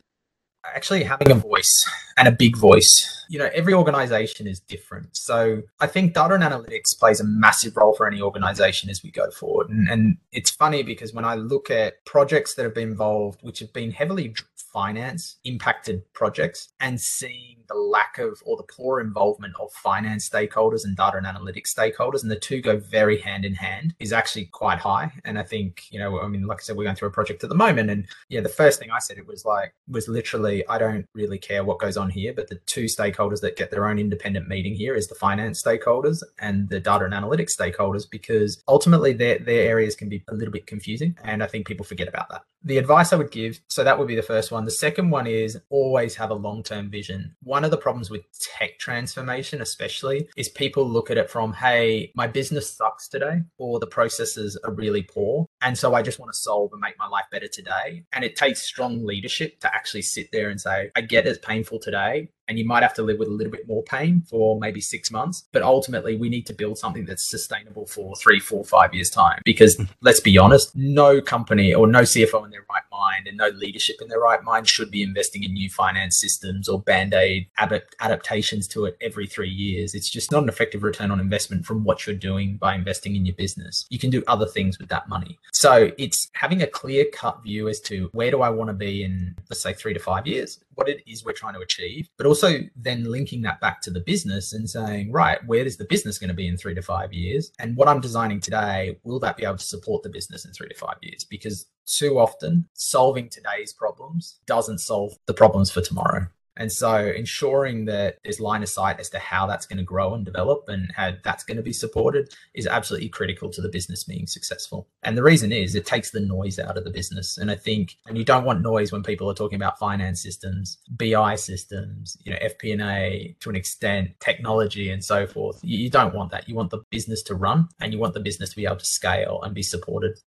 actually 0.65 1.03
having 1.03 1.31
a 1.31 1.35
voice 1.35 1.89
and 2.17 2.27
a 2.27 2.31
big 2.31 2.57
voice. 2.57 3.25
You 3.29 3.39
know, 3.39 3.49
every 3.53 3.73
organization 3.73 4.47
is 4.47 4.59
different. 4.59 5.15
So 5.15 5.61
I 5.79 5.87
think 5.87 6.13
data 6.13 6.35
and 6.35 6.43
analytics 6.43 6.97
plays 6.97 7.19
a 7.19 7.23
massive 7.23 7.75
role 7.77 7.93
for 7.93 8.05
any 8.05 8.21
organization 8.21 8.89
as 8.89 9.01
we 9.01 9.11
go 9.11 9.31
forward. 9.31 9.69
And, 9.69 9.89
and 9.89 10.17
it's 10.31 10.51
funny 10.51 10.83
because 10.83 11.13
when 11.13 11.25
I 11.25 11.35
look 11.35 11.71
at 11.71 12.03
projects 12.05 12.53
that 12.55 12.63
have 12.63 12.75
been 12.75 12.89
involved, 12.89 13.39
which 13.41 13.59
have 13.59 13.73
been 13.73 13.91
heavily 13.91 14.35
finance 14.73 15.37
impacted 15.43 16.01
projects 16.13 16.69
and 16.79 16.99
seeing 16.99 17.57
the 17.69 17.75
lack 17.75 18.17
of 18.17 18.41
or 18.45 18.57
the 18.57 18.63
poor 18.63 18.99
involvement 18.99 19.53
of 19.59 19.71
finance 19.71 20.27
stakeholders 20.27 20.83
and 20.83 20.97
data 20.97 21.17
and 21.17 21.27
analytics 21.27 21.73
stakeholders, 21.73 22.23
and 22.23 22.31
the 22.31 22.35
two 22.35 22.59
go 22.59 22.77
very 22.77 23.19
hand 23.19 23.45
in 23.45 23.53
hand, 23.53 23.93
is 23.99 24.11
actually 24.11 24.45
quite 24.45 24.79
high. 24.79 25.11
And 25.25 25.37
I 25.37 25.43
think, 25.43 25.83
you 25.91 25.99
know, 25.99 26.19
I 26.19 26.27
mean, 26.27 26.47
like 26.47 26.59
I 26.59 26.63
said, 26.63 26.75
we're 26.75 26.83
going 26.83 26.95
through 26.95 27.09
a 27.09 27.11
project 27.11 27.43
at 27.43 27.49
the 27.49 27.55
moment. 27.55 27.89
And 27.89 28.07
yeah, 28.29 28.41
the 28.41 28.49
first 28.49 28.79
thing 28.79 28.89
I 28.91 28.99
said, 28.99 29.17
it 29.17 29.27
was 29.27 29.45
like, 29.45 29.73
was 29.87 30.07
literally, 30.07 30.67
I 30.67 30.77
don't 30.77 31.05
really 31.13 31.37
care 31.37 31.63
what 31.63 31.79
goes 31.79 31.95
on 31.95 32.02
here, 32.09 32.33
but 32.33 32.49
the 32.49 32.59
two 32.65 32.85
stakeholders 32.85 33.41
that 33.41 33.57
get 33.57 33.71
their 33.71 33.87
own 33.87 33.99
independent 33.99 34.47
meeting 34.47 34.73
here 34.73 34.95
is 34.95 35.07
the 35.07 35.15
finance 35.15 35.61
stakeholders 35.61 36.23
and 36.39 36.69
the 36.69 36.79
data 36.79 37.05
and 37.05 37.13
analytics 37.13 37.57
stakeholders, 37.57 38.09
because 38.09 38.61
ultimately 38.67 39.13
their, 39.13 39.39
their 39.39 39.67
areas 39.67 39.95
can 39.95 40.09
be 40.09 40.23
a 40.27 40.33
little 40.33 40.51
bit 40.51 40.67
confusing. 40.67 41.17
And 41.23 41.43
I 41.43 41.47
think 41.47 41.67
people 41.67 41.85
forget 41.85 42.07
about 42.07 42.29
that. 42.29 42.43
The 42.65 42.77
advice 42.77 43.11
I 43.11 43.17
would 43.17 43.31
give, 43.31 43.59
so 43.67 43.83
that 43.83 43.99
would 43.99 44.07
be 44.07 44.15
the 44.15 44.21
first 44.21 44.49
one. 44.49 44.63
The 44.63 44.71
second 44.71 45.09
one 45.09 45.27
is 45.27 45.59
always 45.69 46.15
have 46.15 46.29
a 46.29 46.35
long 46.35 46.63
term 46.63 46.89
vision. 46.89 47.35
One 47.43 47.65
of 47.65 47.71
the 47.71 47.77
problems 47.77 48.09
with 48.09 48.21
tech 48.39 48.79
transformation, 48.79 49.61
especially, 49.61 50.29
is 50.37 50.47
people 50.47 50.87
look 50.87 51.11
at 51.11 51.17
it 51.17 51.29
from, 51.29 51.51
hey, 51.51 52.11
my 52.15 52.25
business 52.25 52.69
sucks 52.69 53.09
today, 53.09 53.41
or 53.57 53.79
the 53.79 53.87
processes 53.87 54.57
are 54.63 54.71
really 54.71 55.03
poor. 55.03 55.45
And 55.63 55.77
so 55.77 55.95
I 55.95 56.01
just 56.01 56.19
want 56.19 56.31
to 56.33 56.37
solve 56.37 56.71
and 56.73 56.81
make 56.81 56.99
my 56.99 57.07
life 57.07 57.25
better 57.31 57.47
today. 57.47 58.03
And 58.11 58.25
it 58.25 58.35
takes 58.35 58.61
strong 58.61 59.05
leadership 59.05 59.61
to 59.61 59.73
actually 59.73 60.01
sit 60.01 60.29
there 60.33 60.49
and 60.49 60.59
say, 60.59 60.91
I 60.95 61.01
get 61.01 61.25
it's 61.25 61.39
painful 61.39 61.79
today, 61.79 62.29
and 62.47 62.59
you 62.59 62.65
might 62.65 62.83
have 62.83 62.93
to 62.95 63.03
live 63.03 63.19
with 63.19 63.27
a 63.27 63.31
little 63.31 63.51
bit 63.51 63.67
more 63.67 63.83
pain 63.83 64.21
for 64.29 64.59
maybe 64.59 64.81
six 64.81 65.11
months. 65.11 65.45
But 65.51 65.61
ultimately, 65.61 66.15
we 66.15 66.29
need 66.29 66.45
to 66.47 66.53
build 66.53 66.77
something 66.77 67.05
that's 67.05 67.29
sustainable 67.29 67.85
for 67.85 68.15
three, 68.15 68.39
four, 68.39 68.63
five 68.63 68.93
years' 68.93 69.09
time. 69.09 69.41
Because 69.45 69.75
mm-hmm. 69.75 69.91
let's 70.01 70.19
be 70.19 70.37
honest, 70.37 70.75
no 70.75 71.21
company 71.21 71.73
or 71.73 71.87
no 71.87 72.01
CFO 72.01 72.45
in 72.45 72.51
their 72.51 72.65
right 72.69 72.83
mind 72.91 73.27
and 73.27 73.37
no 73.37 73.47
leadership 73.49 73.97
in 74.01 74.07
their 74.07 74.19
right 74.19 74.43
mind 74.43 74.67
should 74.67 74.91
be 74.91 75.03
investing 75.03 75.43
in 75.43 75.53
new 75.53 75.69
finance 75.69 76.19
systems 76.19 76.67
or 76.67 76.81
band 76.81 77.13
aid 77.13 77.47
adaptations 77.57 78.67
to 78.69 78.85
it 78.85 78.97
every 79.01 79.27
three 79.27 79.49
years. 79.49 79.95
It's 79.95 80.09
just 80.09 80.31
not 80.31 80.43
an 80.43 80.49
effective 80.49 80.83
return 80.83 81.11
on 81.11 81.19
investment 81.19 81.65
from 81.65 81.83
what 81.83 82.05
you're 82.05 82.15
doing 82.15 82.57
by 82.57 82.75
investing 82.75 83.15
in 83.15 83.25
your 83.25 83.35
business. 83.35 83.85
You 83.89 83.99
can 83.99 84.09
do 84.09 84.23
other 84.27 84.45
things 84.45 84.79
with 84.79 84.89
that 84.89 85.07
money. 85.07 85.39
So 85.53 85.91
it's 85.97 86.29
having 86.33 86.61
a 86.61 86.67
clear 86.67 87.05
cut 87.13 87.41
view 87.43 87.69
as 87.69 87.79
to 87.81 88.09
where 88.13 88.31
do 88.31 88.41
I 88.41 88.49
want 88.49 88.69
to 88.69 88.73
be 88.73 89.03
in, 89.03 89.35
let's 89.49 89.61
say, 89.61 89.73
three 89.73 89.93
to 89.93 89.99
five 89.99 90.27
years, 90.27 90.59
what 90.75 90.89
it 90.89 91.03
is 91.07 91.23
we're 91.23 91.33
trying 91.33 91.53
to 91.53 91.59
achieve, 91.59 92.09
but 92.17 92.25
also 92.25 92.32
then 92.75 93.03
linking 93.05 93.41
that 93.43 93.61
back 93.61 93.81
to 93.81 93.91
the 93.91 93.99
business 93.99 94.53
and 94.53 94.69
saying, 94.69 95.11
right, 95.11 95.39
where 95.45 95.65
is 95.65 95.77
the 95.77 95.85
business 95.85 96.17
going 96.17 96.29
to 96.29 96.33
be 96.33 96.47
in 96.47 96.57
three 96.57 96.75
to 96.75 96.81
five 96.81 97.13
years? 97.13 97.51
And 97.59 97.75
what 97.75 97.87
I'm 97.87 98.01
designing 98.01 98.39
today, 98.39 98.97
will 99.03 99.19
that 99.19 99.37
be 99.37 99.43
able 99.43 99.57
to 99.57 99.63
support 99.63 100.03
the 100.03 100.09
business 100.09 100.45
in 100.45 100.51
three 100.51 100.69
to 100.69 100.75
five 100.75 100.97
years? 101.01 101.23
Because 101.23 101.67
too 101.85 102.17
often 102.19 102.67
solving 102.73 103.29
today's 103.29 103.73
problems 103.73 104.39
doesn't 104.45 104.79
solve 104.79 105.17
the 105.25 105.33
problems 105.33 105.69
for 105.69 105.81
tomorrow. 105.81 106.27
And 106.57 106.71
so 106.71 106.95
ensuring 106.97 107.85
that 107.85 108.17
there's 108.23 108.39
line 108.39 108.63
of 108.63 108.69
sight 108.69 108.99
as 108.99 109.09
to 109.09 109.19
how 109.19 109.47
that's 109.47 109.65
going 109.65 109.77
to 109.77 109.83
grow 109.83 110.13
and 110.13 110.23
develop 110.23 110.65
and 110.67 110.91
how 110.95 111.13
that's 111.23 111.43
going 111.43 111.57
to 111.57 111.63
be 111.63 111.73
supported 111.73 112.33
is 112.53 112.67
absolutely 112.67 113.09
critical 113.09 113.49
to 113.49 113.61
the 113.61 113.69
business 113.69 114.03
being 114.03 114.27
successful. 114.27 114.87
And 115.01 115.17
the 115.17 115.23
reason 115.23 115.51
is 115.51 115.73
it 115.73 115.85
takes 115.85 116.11
the 116.11 116.19
noise 116.19 116.59
out 116.59 116.77
of 116.77 116.83
the 116.83 116.91
business. 116.91 117.37
And 117.37 117.49
I 117.49 117.55
think, 117.55 117.97
and 118.07 118.17
you 118.17 118.23
don't 118.23 118.45
want 118.45 118.61
noise 118.61 118.91
when 118.91 119.03
people 119.03 119.29
are 119.29 119.35
talking 119.35 119.55
about 119.55 119.79
finance 119.79 120.21
systems, 120.21 120.77
BI 120.89 121.35
systems, 121.35 122.17
you 122.23 122.31
know, 122.31 122.39
FP&A 122.39 123.35
to 123.39 123.49
an 123.49 123.55
extent, 123.55 124.11
technology 124.19 124.89
and 124.89 125.03
so 125.03 125.25
forth. 125.25 125.59
You 125.63 125.89
don't 125.89 126.13
want 126.13 126.31
that. 126.31 126.47
You 126.47 126.55
want 126.55 126.69
the 126.69 126.83
business 126.91 127.23
to 127.23 127.35
run 127.35 127.69
and 127.79 127.91
you 127.91 127.99
want 127.99 128.13
the 128.13 128.19
business 128.19 128.51
to 128.51 128.55
be 128.55 128.65
able 128.65 128.77
to 128.77 128.85
scale 128.85 129.41
and 129.41 129.55
be 129.55 129.63
supported. 129.63 130.19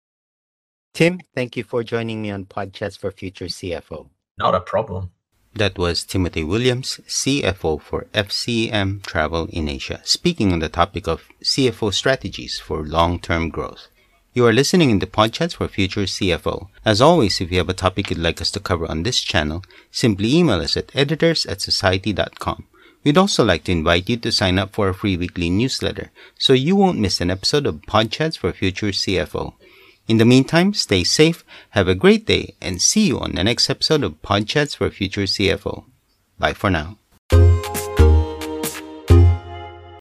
Tim, 0.95 1.21
thank 1.35 1.57
you 1.57 1.63
for 1.63 1.85
joining 1.85 2.23
me 2.23 2.31
on 2.31 2.47
Podchats 2.47 2.99
for 2.99 3.11
Future 3.11 3.47
CFO. 3.47 4.09
Not 4.39 4.55
a 4.55 4.61
problem. 4.61 5.11
That 5.57 5.79
was 5.79 6.05
Timothy 6.05 6.45
Williams, 6.45 7.01
CFO 7.09 7.81
for 7.81 8.05
FCM 8.13 9.03
Travel 9.07 9.49
in 9.51 9.71
Asia, 9.71 10.03
speaking 10.05 10.53
on 10.53 10.59
the 10.59 10.69
topic 10.69 11.09
of 11.09 11.31
CFO 11.43 11.95
strategies 11.95 12.59
for 12.59 12.85
long-term 12.85 13.49
growth. 13.49 13.89
You 14.35 14.47
are 14.47 14.53
listening 14.53 14.91
in 14.91 14.99
the 14.99 15.07
Podchats 15.07 15.55
for 15.57 15.67
Future 15.67 16.03
CFO. 16.03 16.69
As 16.85 17.01
always, 17.01 17.41
if 17.41 17.51
you 17.51 17.57
have 17.57 17.71
a 17.71 17.73
topic 17.73 18.11
you'd 18.11 18.19
like 18.19 18.43
us 18.43 18.51
to 18.51 18.61
cover 18.61 18.87
on 18.87 19.03
this 19.03 19.23
channel, 19.23 19.65
simply 19.91 20.37
email 20.37 20.61
us 20.61 20.77
at 20.77 20.95
editors 20.95 21.47
at 21.47 21.61
cxociety.com. 21.61 22.67
We'd 23.03 23.17
also 23.17 23.43
like 23.43 23.65
to 23.65 23.73
invite 23.73 24.11
you 24.11 24.19
to 24.19 24.33
sign 24.33 24.59
up 24.59 24.75
for 24.75 24.89
our 24.89 24.93
free 24.93 25.17
weekly 25.17 25.49
newsletter 25.49 26.11
so 26.39 26.53
you 26.53 26.77
won't 26.77 26.99
miss 26.99 27.23
an 27.23 27.31
episode 27.31 27.65
of 27.65 27.81
Podchats 27.89 28.37
for 28.37 28.53
Future 28.53 28.89
CFO. 28.89 29.55
In 30.09 30.19
the 30.19 30.25
meantime, 30.25 30.73
stay 30.73 31.03
safe, 31.03 31.45
have 31.71 31.89
a 31.89 31.95
great 31.95 32.27
day, 32.27 32.55
and 32.61 32.81
see 32.81 33.09
you 33.09 33.19
on 33.19 33.33
the 33.33 33.43
next 33.43 33.69
episode 33.69 34.05
of 34.05 34.23
Podchats 34.23 34.77
for 34.77 34.89
Future 34.89 35.23
CFO. 35.23 35.85
Bye 36.39 36.53
for 36.53 36.71
now. 36.71 36.97